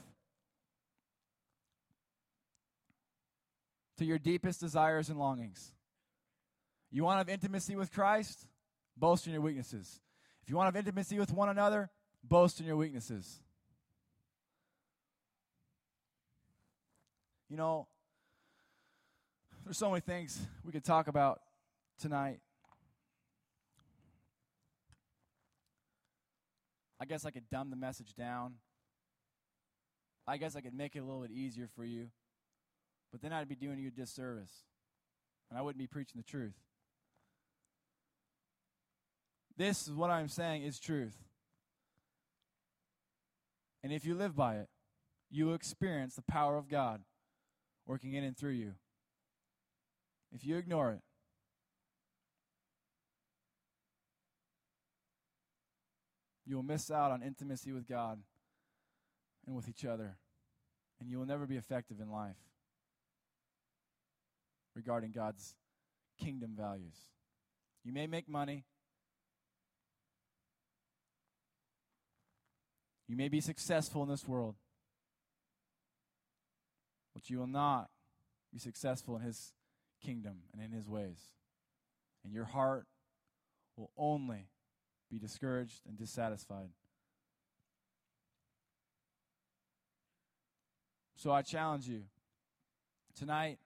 to 4.00 4.06
your 4.06 4.18
deepest 4.18 4.62
desires 4.62 5.10
and 5.10 5.20
longings. 5.20 5.74
You 6.90 7.04
want 7.04 7.16
to 7.16 7.20
have 7.20 7.30
intimacy 7.30 7.76
with 7.76 7.92
Christ? 7.92 8.48
Boast 8.98 9.28
in 9.28 9.34
your 9.34 9.42
weaknesses. 9.42 10.00
If 10.42 10.50
you 10.50 10.56
want 10.56 10.74
to 10.74 10.78
have 10.78 10.88
intimacy 10.88 11.20
with 11.20 11.32
one 11.32 11.50
another, 11.50 11.90
boast 12.24 12.62
in 12.62 12.66
your 12.66 12.78
weaknesses. 12.78 13.42
You 17.50 17.58
know, 17.58 17.88
There's 19.66 19.78
so 19.78 19.90
many 19.90 20.02
things 20.02 20.40
we 20.64 20.72
could 20.72 20.86
talk 20.86 21.08
about 21.08 21.42
tonight. 22.00 22.40
I 27.02 27.06
guess 27.06 27.26
I 27.26 27.32
could 27.32 27.50
dumb 27.50 27.70
the 27.70 27.76
message 27.76 28.14
down. 28.16 28.56
I 30.26 30.38
guess 30.38 30.56
I 30.56 30.62
could 30.62 30.74
make 30.74 30.96
it 30.96 31.00
a 31.00 31.04
little 31.04 31.22
bit 31.22 31.32
easier 31.32 31.68
for 31.76 31.84
you. 31.84 32.08
But 33.12 33.22
then 33.22 33.34
I'd 33.34 33.50
be 33.50 33.56
doing 33.56 33.80
you 33.80 33.88
a 33.88 33.92
disservice. 33.92 34.64
And 35.50 35.58
I 35.58 35.62
wouldn't 35.62 35.80
be 35.80 35.88
preaching 35.88 36.20
the 36.20 36.30
truth. 36.30 36.54
This 39.58 39.88
is 39.88 39.94
what 39.94 40.10
I'm 40.10 40.30
saying 40.30 40.64
is 40.64 40.80
truth. 40.80 41.18
And 43.84 43.92
if 43.92 44.06
you 44.06 44.16
live 44.16 44.36
by 44.36 44.56
it, 44.58 44.70
you 45.30 45.48
will 45.48 45.56
experience 45.56 46.16
the 46.16 46.22
power 46.22 46.58
of 46.58 46.70
God 46.70 47.02
working 47.86 48.14
in 48.14 48.24
and 48.24 48.38
through 48.38 48.52
you. 48.52 48.74
If 50.32 50.46
you 50.46 50.58
ignore 50.58 50.92
it, 50.92 51.02
you 56.46 56.56
will 56.56 56.64
miss 56.64 56.92
out 56.92 57.12
on 57.12 57.24
intimacy 57.24 57.72
with 57.72 57.88
God 57.88 58.20
and 59.48 59.56
with 59.56 59.68
each 59.68 59.86
other, 59.86 60.18
and 61.00 61.10
you 61.10 61.18
will 61.18 61.26
never 61.26 61.48
be 61.48 61.58
effective 61.58 62.00
in 62.00 62.12
life 62.12 62.49
regarding 64.76 65.12
God's 65.12 65.56
kingdom 66.20 66.52
values. 66.58 66.96
You 67.84 67.94
may 67.94 68.08
make 68.08 68.28
money. 68.28 68.66
You 73.08 73.16
may 73.16 73.28
be 73.28 73.42
successful 73.42 74.04
in 74.04 74.10
this 74.10 74.28
world, 74.28 74.56
but 77.14 77.30
you 77.30 77.40
will 77.40 77.48
not 77.48 77.90
be 78.54 78.60
successful 78.60 79.16
in 79.16 79.24
His 79.24 79.54
kingdom 80.06 80.42
and 80.54 80.62
in 80.62 80.72
His 80.72 80.88
ways. 80.88 81.18
And 82.24 82.34
your 82.34 82.46
heart 82.46 82.86
will 83.76 83.90
only 83.98 84.50
be 85.10 85.18
discouraged 85.18 85.82
and 85.88 85.98
dissatisfied. 85.98 86.70
So 91.16 91.32
I 91.32 91.42
challenge 91.42 91.88
you 91.88 92.04
tonight, 93.18 93.58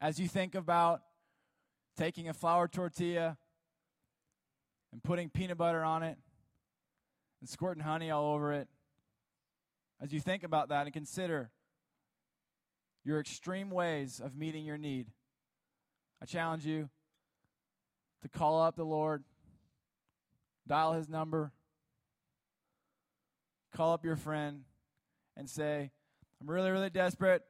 as 0.00 0.18
you 0.18 0.28
think 0.28 0.54
about 0.54 1.02
taking 1.96 2.28
a 2.28 2.34
flour 2.34 2.66
tortilla 2.66 3.36
and 4.92 5.02
putting 5.02 5.28
peanut 5.28 5.58
butter 5.58 5.84
on 5.84 6.02
it 6.02 6.16
and 7.40 7.48
squirting 7.48 7.82
honey 7.82 8.10
all 8.10 8.32
over 8.34 8.52
it, 8.52 8.68
as 10.00 10.12
you 10.12 10.20
think 10.20 10.42
about 10.42 10.70
that 10.70 10.86
and 10.86 10.92
consider 10.92 11.50
your 13.04 13.20
extreme 13.20 13.70
ways 13.70 14.20
of 14.22 14.36
meeting 14.36 14.64
your 14.64 14.78
need, 14.78 15.08
I 16.22 16.26
challenge 16.26 16.64
you 16.64 16.88
to 18.22 18.28
call 18.28 18.62
up 18.62 18.76
the 18.76 18.84
Lord, 18.84 19.24
dial 20.66 20.92
his 20.92 21.08
number, 21.08 21.52
call 23.74 23.92
up 23.92 24.04
your 24.04 24.16
friend, 24.16 24.62
and 25.36 25.48
say, 25.48 25.90
I'm 26.40 26.50
really, 26.50 26.70
really 26.70 26.90
desperate. 26.90 27.42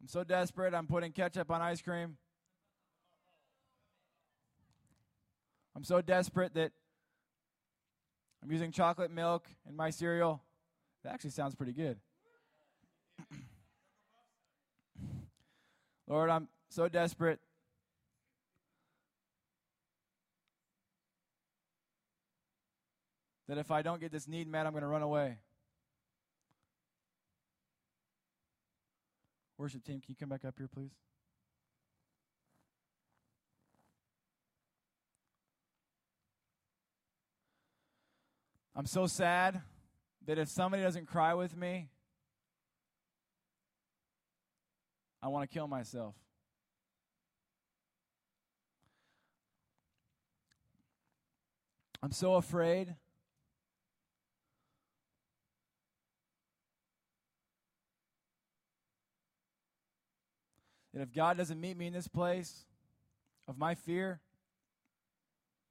I'm 0.00 0.08
so 0.08 0.24
desperate, 0.24 0.74
I'm 0.74 0.86
putting 0.86 1.12
ketchup 1.12 1.50
on 1.50 1.60
ice 1.60 1.82
cream. 1.82 2.16
I'm 5.74 5.84
so 5.84 6.00
desperate 6.00 6.54
that 6.54 6.72
I'm 8.42 8.50
using 8.50 8.72
chocolate 8.72 9.10
milk 9.10 9.46
in 9.68 9.76
my 9.76 9.90
cereal. 9.90 10.42
That 11.04 11.14
actually 11.14 11.30
sounds 11.30 11.54
pretty 11.54 11.72
good. 11.72 11.98
Lord, 16.08 16.30
I'm 16.30 16.48
so 16.68 16.88
desperate. 16.88 17.40
That 23.48 23.58
if 23.58 23.70
I 23.70 23.82
don't 23.82 24.00
get 24.00 24.12
this 24.12 24.28
need 24.28 24.46
met, 24.48 24.66
I'm 24.66 24.72
going 24.72 24.82
to 24.82 24.88
run 24.88 25.02
away. 25.02 25.38
Worship 29.58 29.82
team, 29.82 30.00
can 30.00 30.10
you 30.10 30.14
come 30.14 30.28
back 30.28 30.44
up 30.44 30.54
here, 30.56 30.68
please? 30.68 30.92
I'm 38.76 38.86
so 38.86 39.08
sad 39.08 39.60
that 40.26 40.38
if 40.38 40.48
somebody 40.48 40.84
doesn't 40.84 41.06
cry 41.06 41.34
with 41.34 41.56
me, 41.56 41.88
I 45.20 45.26
want 45.26 45.50
to 45.50 45.52
kill 45.52 45.66
myself. 45.66 46.14
I'm 52.00 52.12
so 52.12 52.34
afraid. 52.34 52.94
That 60.98 61.04
if 61.04 61.14
God 61.14 61.36
doesn't 61.36 61.60
meet 61.60 61.76
me 61.76 61.86
in 61.86 61.92
this 61.92 62.08
place 62.08 62.64
of 63.46 63.56
my 63.56 63.76
fear, 63.76 64.20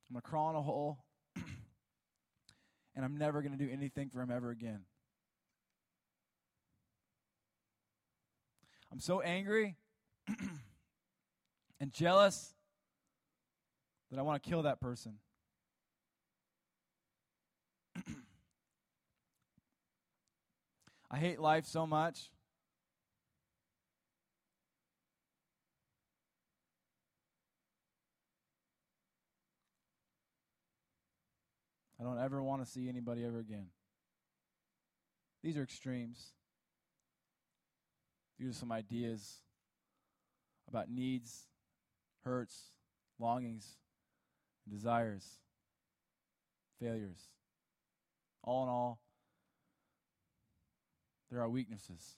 I'm 0.08 0.14
going 0.14 0.22
to 0.22 0.26
crawl 0.30 0.52
in 0.52 0.56
a 0.56 0.62
hole 0.62 1.00
and 2.96 3.04
I'm 3.04 3.18
never 3.18 3.42
going 3.42 3.52
to 3.52 3.58
do 3.58 3.70
anything 3.70 4.10
for 4.10 4.22
him 4.22 4.32
ever 4.32 4.52
again. 4.52 4.86
I'm 8.90 9.02
so 9.02 9.20
angry 9.20 9.76
and 11.82 11.92
jealous 11.92 12.54
that 14.10 14.20
I 14.20 14.22
want 14.22 14.42
to 14.42 14.50
kill 14.50 14.62
that 14.62 14.80
person. 14.80 15.16
I 21.12 21.18
hate 21.18 21.42
life 21.42 21.66
so 21.66 21.86
much. 21.86 22.30
I 32.00 32.04
don't 32.04 32.20
ever 32.20 32.44
want 32.44 32.64
to 32.64 32.70
see 32.70 32.88
anybody 32.88 33.26
ever 33.26 33.40
again. 33.40 33.68
These 35.44 35.58
are 35.58 35.64
extremes. 35.64 36.32
These 38.40 38.50
are 38.50 38.54
some 38.54 38.72
ideas 38.72 39.38
about 40.68 40.90
needs, 40.90 41.48
hurts, 42.24 42.72
longings, 43.20 43.78
desires, 44.70 45.26
failures. 46.80 47.30
All 48.44 48.64
in 48.64 48.70
all, 48.70 49.00
there 51.32 51.42
are 51.42 51.50
weaknesses. 51.50 52.16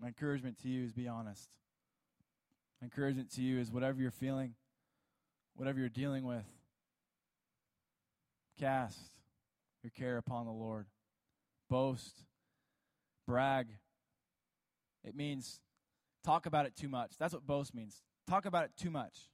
My 0.00 0.08
encouragement 0.08 0.60
to 0.62 0.68
you 0.68 0.84
is 0.84 0.92
be 0.92 1.06
honest. 1.06 1.48
My 2.80 2.86
encouragement 2.86 3.30
to 3.32 3.42
you 3.42 3.58
is 3.58 3.70
whatever 3.70 4.00
you're 4.00 4.10
feeling, 4.10 4.54
whatever 5.54 5.78
you're 5.78 5.88
dealing 5.88 6.24
with, 6.24 6.44
Cast 8.58 9.18
your 9.82 9.90
care 9.90 10.16
upon 10.16 10.46
the 10.46 10.52
Lord. 10.52 10.86
Boast. 11.68 12.24
Brag. 13.26 13.68
It 15.04 15.14
means 15.14 15.60
talk 16.24 16.46
about 16.46 16.66
it 16.66 16.74
too 16.76 16.88
much. 16.88 17.12
That's 17.18 17.34
what 17.34 17.46
boast 17.46 17.74
means. 17.74 18.02
Talk 18.26 18.46
about 18.46 18.64
it 18.64 18.70
too 18.76 18.90
much. 18.90 19.28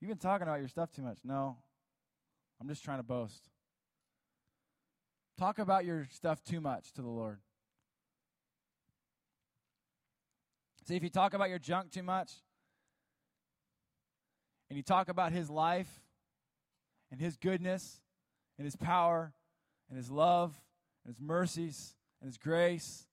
You've 0.00 0.08
been 0.08 0.18
talking 0.18 0.48
about 0.48 0.58
your 0.58 0.68
stuff 0.68 0.90
too 0.90 1.02
much. 1.02 1.18
No, 1.24 1.56
I'm 2.60 2.68
just 2.68 2.82
trying 2.82 2.98
to 2.98 3.04
boast. 3.04 3.48
Talk 5.38 5.58
about 5.58 5.84
your 5.84 6.08
stuff 6.10 6.42
too 6.42 6.60
much 6.60 6.92
to 6.94 7.02
the 7.02 7.08
Lord. 7.08 7.38
See, 10.86 10.96
if 10.96 11.04
you 11.04 11.10
talk 11.10 11.34
about 11.34 11.48
your 11.48 11.60
junk 11.60 11.92
too 11.92 12.02
much 12.02 12.32
and 14.68 14.76
you 14.76 14.82
talk 14.82 15.08
about 15.08 15.30
His 15.30 15.48
life 15.48 16.01
and 17.12 17.20
His 17.20 17.36
goodness 17.36 18.00
and 18.58 18.64
His 18.64 18.74
power 18.74 19.32
and 19.88 19.96
His 19.96 20.10
love 20.10 20.58
and 21.04 21.14
His 21.14 21.20
mercies 21.20 21.94
and 22.20 22.26
His 22.26 22.38
grace, 22.38 23.06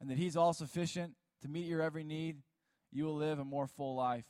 and 0.00 0.10
that 0.10 0.18
He's 0.18 0.36
all 0.36 0.52
sufficient 0.52 1.14
to 1.42 1.48
meet 1.48 1.66
your 1.66 1.82
every 1.82 2.02
need, 2.02 2.38
you 2.90 3.04
will 3.04 3.14
live 3.14 3.38
a 3.38 3.44
more 3.44 3.68
full 3.68 3.94
life. 3.94 4.24